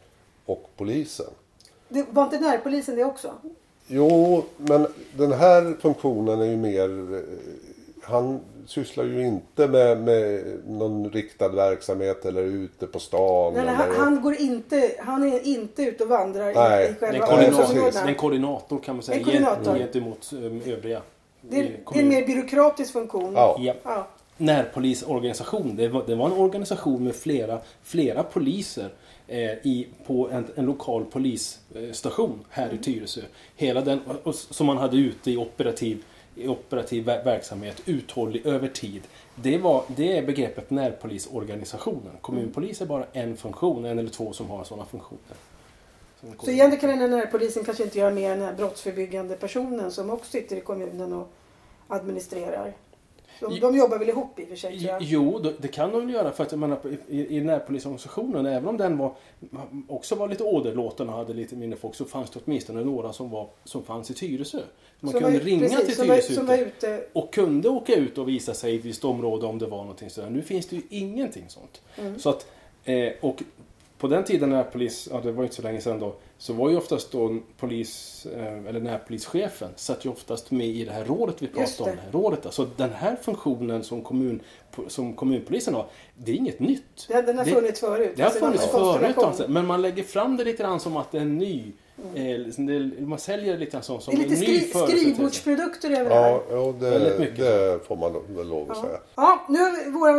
och 0.46 0.70
polisen. 0.78 1.26
det? 1.90 2.06
Var 2.10 2.24
inte 2.24 2.40
närpolisen 2.40 2.96
det 2.96 3.04
också? 3.04 3.32
Jo, 3.88 4.44
men 4.58 4.88
den 5.18 5.32
här 5.32 5.76
funktionen 5.82 6.42
är 6.42 6.46
ju 6.46 6.58
mer... 6.58 7.14
eh, 7.16 7.22
Han 8.02 8.40
sysslar 8.66 9.04
ju 9.04 9.28
inte 9.28 9.68
med, 9.68 9.98
med 9.98 10.44
någon 10.68 11.10
riktad 11.10 11.50
verksamhet 11.50 12.26
eller 12.26 12.42
ute 12.42 12.88
på 12.88 13.00
stan. 13.00 13.54
Nej, 13.54 13.62
eller, 13.62 13.74
han, 13.74 13.96
han, 13.96 14.22
går 14.22 14.36
inte, 14.36 14.92
han 15.00 15.24
är 15.24 15.48
inte 15.48 15.84
ute 15.84 16.04
och 16.04 16.10
vandrar 16.10 16.54
Nej. 16.54 16.92
i, 16.92 16.94
själva 16.94 17.26
koordinator, 17.28 18.08
en 18.08 18.16
koordinator 18.16 18.80
kan 18.80 18.96
man 18.96 19.04
säga 19.04 19.18
En 19.18 19.24
koordinator. 19.24 19.78
gentemot 19.78 20.34
um, 20.34 20.62
övriga. 20.66 21.02
Det 21.42 21.60
är, 21.60 21.64
det 21.64 22.00
är 22.00 22.04
en 22.04 22.10
mer 22.10 22.28
byråkratisk 22.28 22.94
funktion. 22.94 23.34
Ja. 23.34 23.58
Ja. 23.60 23.74
Ja. 23.84 24.08
närpolisorganisation. 24.38 25.76
Det 25.76 25.88
var, 25.88 26.04
det 26.08 26.16
var 26.16 26.26
en 26.26 26.32
organisation 26.32 27.04
med 27.04 27.16
flera, 27.16 27.60
flera 27.84 28.24
poliser 28.24 28.90
eh, 29.28 29.40
i, 29.40 29.88
på 30.08 30.30
en, 30.30 30.48
en 30.56 30.66
lokal 30.66 31.06
polisstation 31.06 32.46
här 32.50 32.74
i 32.74 32.78
Tyresö. 32.78 33.22
Hela 33.56 33.82
den 33.82 34.00
och, 34.08 34.28
och, 34.28 34.36
som 34.36 34.68
man 34.68 34.78
hade 34.78 34.98
ute 34.98 35.32
i 35.32 35.38
operativ, 35.38 36.04
i 36.36 36.48
operativ 36.48 37.06
verksamhet, 37.06 37.82
uthållig 37.86 38.46
över 38.46 38.68
tid. 38.68 39.02
Det, 39.36 39.58
var, 39.58 39.84
det 39.96 40.18
är 40.18 40.26
begreppet 40.26 40.70
närpolisorganisationen. 40.70 42.14
Kommunpolis 42.22 42.82
är 42.82 42.86
bara 42.86 43.06
en 43.14 43.38
funktion, 43.38 43.86
en 43.86 44.00
eller 44.00 44.10
två 44.10 44.34
som 44.34 44.50
har 44.50 44.64
sådana 44.64 44.86
funktioner. 44.86 45.36
Så 46.44 46.52
egentligen 46.52 46.80
kan 46.80 46.90
den 46.90 47.00
här 47.00 47.18
närpolisen 47.18 47.64
kanske 47.64 47.84
inte 47.84 48.00
göra 48.00 48.12
mer 48.12 48.32
än 48.32 48.40
den 48.40 48.48
här 48.48 48.56
brottsförebyggande 48.56 49.36
personen 49.36 49.92
som 49.92 50.10
också 50.10 50.32
sitter 50.32 50.56
i 50.56 50.62
kommunen 50.62 51.14
och 51.14 51.28
administrerar. 51.88 52.74
De, 53.40 53.60
de 53.60 53.78
jobbar 53.78 54.00
väl 54.00 54.10
ihop 54.10 54.40
i 54.40 54.44
och 54.44 54.48
för 54.48 54.56
sig 54.56 54.80
tror 54.80 54.92
jag. 54.92 55.02
Jo, 55.02 55.40
det, 55.60 55.68
kan 55.68 55.92
de 55.92 56.10
göra 56.10 56.32
för 56.32 56.44
att 56.44 56.52
jag 56.52 56.60
menar, 56.60 56.78
i, 57.10 57.38
i 57.38 57.42
närpolisorganisationen, 57.42 58.46
även 58.46 58.68
om 58.68 58.78
den 58.78 58.98
var, 58.98 59.12
också 59.88 60.16
var 60.16 60.28
lite 60.28 60.44
åderlåten 60.44 61.10
och 61.10 61.16
hade 61.16 61.34
lite 61.34 61.56
mindre 61.56 61.80
folk, 61.80 61.96
så 61.96 62.06
fanns 62.06 62.30
det 62.30 62.40
åtminstone 62.46 62.84
några 62.84 63.14
som, 63.14 63.30
var, 63.30 63.48
som 63.64 63.84
fanns 63.84 64.12
i 64.12 64.14
Tyresö. 64.14 64.60
Man 65.00 65.12
Som 65.12 65.22
kunde 65.22 65.38
var- 65.40 65.46
ringa 65.46 65.60
precis, 65.68 65.86
till 65.86 65.96
som 65.96 66.08
var, 66.08 66.16
Tyresö 66.16 66.34
som 66.34 66.50
ute. 66.50 67.04
och 67.14 67.34
kunde 67.34 67.70
åka 67.70 67.96
ut 67.96 68.18
och 68.18 68.30
visa 68.30 68.54
sig 68.54 68.74
i 68.74 68.80
ett 68.80 68.86
visst 68.86 69.06
område 69.06 69.46
om 69.46 69.60
det 69.60 69.66
var 69.68 69.78
någonting 69.78 70.10
sådär. 70.10 70.30
Nu 70.30 70.42
finns 70.42 70.68
det 70.68 70.76
ju 70.76 70.82
ingenting 70.90 71.46
sånt. 71.48 71.82
Mm. 71.98 72.20
Så 72.20 72.30
att, 72.30 72.48
eh, 72.86 73.10
och 73.22 73.44
på 73.98 74.08
den 74.08 74.24
tiden 74.24 74.50
när 74.50 74.64
polis, 74.64 75.08
ja 75.12 75.22
det 75.24 75.32
var 75.32 75.44
ju 75.44 75.46
inte 75.46 75.56
så 75.56 75.62
länge 75.62 75.82
sedan 75.82 76.00
då, 76.00 76.16
så 76.38 76.54
var 76.54 76.70
ju 76.70 76.78
oftast 76.78 77.12
då 77.12 77.38
polis, 77.58 78.26
eh, 78.36 78.66
eller 78.68 78.80
närpolischefen, 78.80 79.70
satt 79.76 80.06
ju 80.06 80.10
oftast 80.10 80.52
med 80.52 80.68
i 80.68 80.86
det 80.86 80.92
här 80.92 81.06
rådet 81.06 81.36
vi 81.40 81.48
pratade 81.48 81.92
om. 81.92 81.98
rådet. 82.22 82.54
Så 82.54 82.68
den 82.78 82.90
här 82.94 83.16
funktionen 83.22 83.84
som, 83.84 84.02
kommun, 84.02 84.40
som 84.88 85.14
kommunpolisen 85.14 85.74
har, 85.74 85.86
det 86.16 86.32
är 86.32 86.36
inget 86.36 86.60
nytt. 86.60 87.08
Den, 87.08 87.26
den 87.26 87.38
har 87.38 87.46
Det- 87.46 87.52
funnits 87.52 87.80
förut. 87.80 88.14
Det 88.16 88.22
har 88.22 88.30
Alltså, 88.30 88.46
funnits 88.46 88.68
förut, 88.68 89.18
alltså, 89.18 89.46
men 89.48 89.66
man 89.66 89.82
lägger 89.82 90.04
fram 90.04 90.38
det 90.38 90.44
lite 90.44 90.64
grann 90.64 90.80
som 90.80 90.98
att 90.98 91.12
det 91.12 91.18
är 91.18 91.22
en 91.22 91.38
ny. 91.38 91.64
Eh, 92.16 92.24
liksom 92.40 92.92
man 93.00 93.20
säljer 93.20 93.54
det 93.54 93.60
lite 93.60 93.72
grann 93.72 93.84
som, 93.84 94.00
Det 94.06 94.12
är 94.14 94.18
lite 94.18 94.34
en 94.34 94.40
ny 94.40 94.60
skri, 94.60 94.88
skrivbordsprodukter 94.88 95.90
över. 95.92 96.12
Ja, 96.16 96.44
ja 96.52 96.72
Väldigt 96.72 97.14
det, 97.14 97.20
mycket. 97.20 97.38
det 97.38 97.80
får 97.88 97.96
man 97.96 98.14
väl 98.36 98.48
lov 98.48 98.72
att 98.72 98.78
Ja. 98.78 98.84
säga. 98.84 99.00
ja, 99.16 99.46
nu 99.50 99.60
har 99.60 99.92
vår 99.92 100.10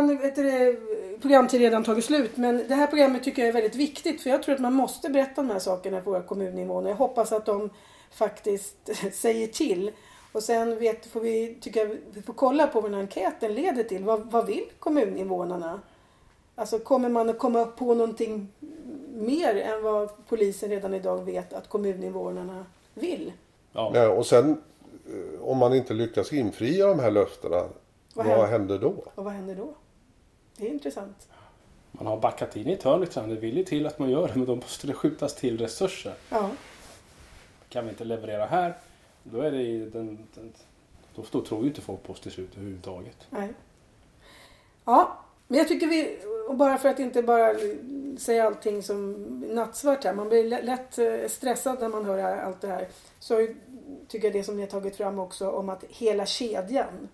programtid 1.21 1.61
redan 1.61 1.83
tagit 1.83 2.05
slut. 2.05 2.37
Men 2.37 2.65
det 2.67 2.75
här 2.75 2.87
programmet 2.87 3.23
tycker 3.23 3.41
jag 3.41 3.49
är 3.49 3.53
väldigt 3.53 3.75
viktigt. 3.75 4.21
För 4.21 4.29
jag 4.29 4.43
tror 4.43 4.55
att 4.55 4.61
man 4.61 4.73
måste 4.73 5.09
berätta 5.09 5.41
de 5.41 5.49
här 5.49 5.59
sakerna 5.59 6.01
för 6.01 6.11
våra 6.11 6.21
kommuninvånare. 6.21 6.91
Jag 6.91 6.97
hoppas 6.97 7.31
att 7.31 7.45
de 7.45 7.69
faktiskt 8.11 8.75
säger 9.13 9.47
till. 9.47 9.91
Och 10.31 10.43
sen 10.43 10.79
vet, 10.79 11.05
får 11.05 11.19
vi, 11.19 11.57
tycker 11.61 11.87
jag, 11.87 11.97
vi 12.13 12.21
får 12.21 12.33
kolla 12.33 12.67
på 12.67 12.81
vad 12.81 12.91
den 12.91 12.95
här 12.95 13.01
enkäten 13.01 13.53
leder 13.53 13.83
till. 13.83 14.03
Vad, 14.03 14.31
vad 14.31 14.45
vill 14.45 14.65
kommuninvånarna? 14.79 15.81
Alltså 16.55 16.79
kommer 16.79 17.09
man 17.09 17.29
att 17.29 17.39
komma 17.39 17.65
på 17.65 17.93
någonting 17.93 18.47
mer 19.13 19.55
än 19.55 19.83
vad 19.83 20.09
polisen 20.27 20.69
redan 20.69 20.93
idag 20.93 21.25
vet 21.25 21.53
att 21.53 21.69
kommuninvånarna 21.69 22.65
vill? 22.93 23.33
Ja. 23.71 23.91
Ja, 23.93 24.09
och 24.09 24.25
sen 24.25 24.61
eh, 25.07 25.41
om 25.41 25.57
man 25.57 25.73
inte 25.73 25.93
lyckas 25.93 26.33
infria 26.33 26.87
de 26.87 26.99
här 26.99 27.11
löftena, 27.11 27.55
Vad 27.55 27.69
vad, 28.13 28.25
händer? 28.25 28.47
händer 28.47 28.79
då? 28.79 28.93
Och 29.15 29.23
vad 29.25 29.33
händer 29.33 29.55
då? 29.55 29.73
Det 30.57 30.67
är 30.67 30.69
intressant. 30.69 31.27
Man 31.91 32.07
har 32.07 32.17
backat 32.17 32.55
in 32.55 32.67
i 32.67 32.73
ett 32.73 32.83
hörn 32.83 33.01
lite 33.01 33.13
grann. 33.19 33.29
Det 33.29 33.35
vill 33.35 33.57
ju 33.57 33.63
till 33.63 33.87
att 33.87 33.99
man 33.99 34.09
gör 34.09 34.27
det, 34.27 34.35
men 34.35 34.45
då 34.45 34.55
måste 34.55 34.87
det 34.87 34.93
skjutas 34.93 35.35
till 35.35 35.57
resurser. 35.57 36.13
Ja. 36.29 36.49
Kan 37.69 37.83
vi 37.83 37.89
inte 37.89 38.03
leverera 38.03 38.45
här, 38.45 38.77
då 39.23 39.41
är 39.41 39.51
det 39.51 39.89
den, 39.89 40.27
den 40.35 40.53
då, 41.15 41.23
då 41.31 41.41
tror 41.41 41.61
ju 41.61 41.67
inte 41.67 41.81
folk 41.81 42.03
på 42.03 42.13
oss 42.13 42.19
till 42.19 42.31
slut 42.31 42.49
överhuvudtaget. 42.55 43.17
Nej. 43.29 43.53
Ja, 44.85 45.17
men 45.47 45.57
jag 45.57 45.67
tycker 45.67 45.87
vi, 45.87 46.17
och 46.47 46.55
bara 46.55 46.77
för 46.77 46.89
att 46.89 46.99
inte 46.99 47.23
bara 47.23 47.53
säga 48.17 48.45
allting 48.45 48.83
som 48.83 49.13
nattsvart 49.49 50.03
här, 50.03 50.13
man 50.13 50.29
blir 50.29 50.43
lä- 50.43 50.61
lätt 50.61 50.97
eh, 50.97 51.27
stressad 51.29 51.79
när 51.79 51.89
man 51.89 52.05
hör 52.05 52.19
allt 52.19 52.61
det 52.61 52.67
här. 52.67 52.87
Så 53.19 53.47
tycker 54.07 54.27
jag 54.27 54.33
det 54.33 54.43
som 54.43 54.55
ni 54.55 54.61
har 54.61 54.69
tagit 54.69 54.95
fram 54.95 55.19
också 55.19 55.49
om 55.51 55.69
att 55.69 55.83
hela 55.89 56.25
kedjan, 56.25 57.07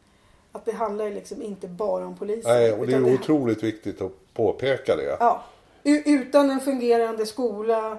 att 0.55 0.65
det 0.65 0.71
handlar 0.71 1.09
liksom 1.09 1.41
inte 1.41 1.67
bara 1.67 2.05
om 2.07 2.15
polisen. 2.15 2.51
Nej, 2.51 2.71
och 2.73 2.87
det 2.87 2.93
är 2.93 3.13
otroligt 3.13 3.63
viktigt 3.63 4.01
att 4.01 4.11
påpeka 4.33 4.95
det. 4.95 5.17
Ja, 5.19 5.43
utan 5.83 6.49
en 6.49 6.59
fungerande 6.59 7.25
skola, 7.25 7.97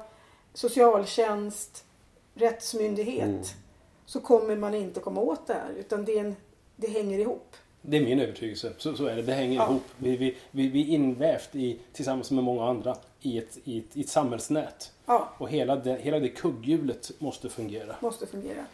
socialtjänst, 0.54 1.84
rättsmyndighet 2.34 3.24
Mm. 3.28 3.42
så 4.06 4.20
kommer 4.20 4.56
man 4.56 4.74
inte 4.74 5.00
komma 5.00 5.20
åt 5.20 5.46
det 5.46 5.54
här. 5.54 5.72
Utan 5.78 6.04
det, 6.04 6.18
en, 6.18 6.36
det 6.76 6.86
hänger 6.88 7.18
ihop. 7.18 7.56
Det 7.82 7.96
är 7.96 8.00
min 8.02 8.20
övertygelse. 8.20 8.72
Så, 8.78 8.94
så 8.96 9.06
är 9.06 9.16
det. 9.16 9.22
Det 9.22 9.32
hänger 9.32 9.56
Ja. 9.56 9.70
ihop. 9.70 9.82
Vi, 9.98 10.16
vi, 10.16 10.36
vi, 10.50 10.68
vi 10.68 10.80
är 10.80 10.94
invävt 10.94 11.54
i, 11.54 11.78
tillsammans 11.92 12.30
med 12.30 12.44
många 12.44 12.64
andra 12.68 12.96
i 13.20 13.38
ett, 13.38 13.58
i 13.64 13.78
ett, 13.78 13.84
i 13.96 14.00
ett 14.00 14.08
samhällsnät. 14.08 14.92
Ja. 15.06 15.28
Och 15.38 15.48
hela 15.48 15.76
det, 15.76 15.96
hela 16.00 16.18
det 16.18 16.28
kugghjulet 16.28 17.10
måste 17.18 17.48
fungera. 17.48 17.96
måste 18.00 18.26
fungera. 18.26 18.64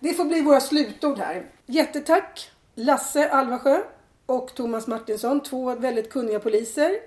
Det 0.00 0.12
får 0.14 0.24
bli 0.24 0.40
våra 0.42 0.60
slutord 0.60 1.18
här. 1.18 1.46
Jättetack 1.66 2.50
Lasse 2.74 3.28
Alvasjö 3.28 3.82
och 4.26 4.54
Thomas 4.54 4.86
Martinsson, 4.86 5.42
två 5.42 5.74
väldigt 5.74 6.10
kunniga 6.10 6.40
poliser. 6.40 7.00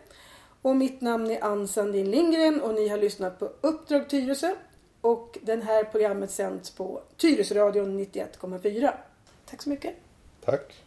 Och 0.61 0.75
mitt 0.75 1.01
namn 1.01 1.31
är 1.31 1.43
Ann 1.43 1.67
Sandin 1.67 2.11
Lindgren 2.11 2.61
och 2.61 2.73
ni 2.73 2.87
har 2.87 2.97
lyssnat 2.97 3.39
på 3.39 3.51
Uppdrag 3.61 4.09
Tyresö. 4.09 4.55
Och 5.01 5.37
den 5.41 5.61
här 5.61 5.83
programmet 5.83 6.31
sänds 6.31 6.71
på 6.71 7.01
Tyresöradion 7.17 7.99
91,4. 7.99 8.93
Tack 9.45 9.61
så 9.61 9.69
mycket. 9.69 9.95
Tack. 10.45 10.83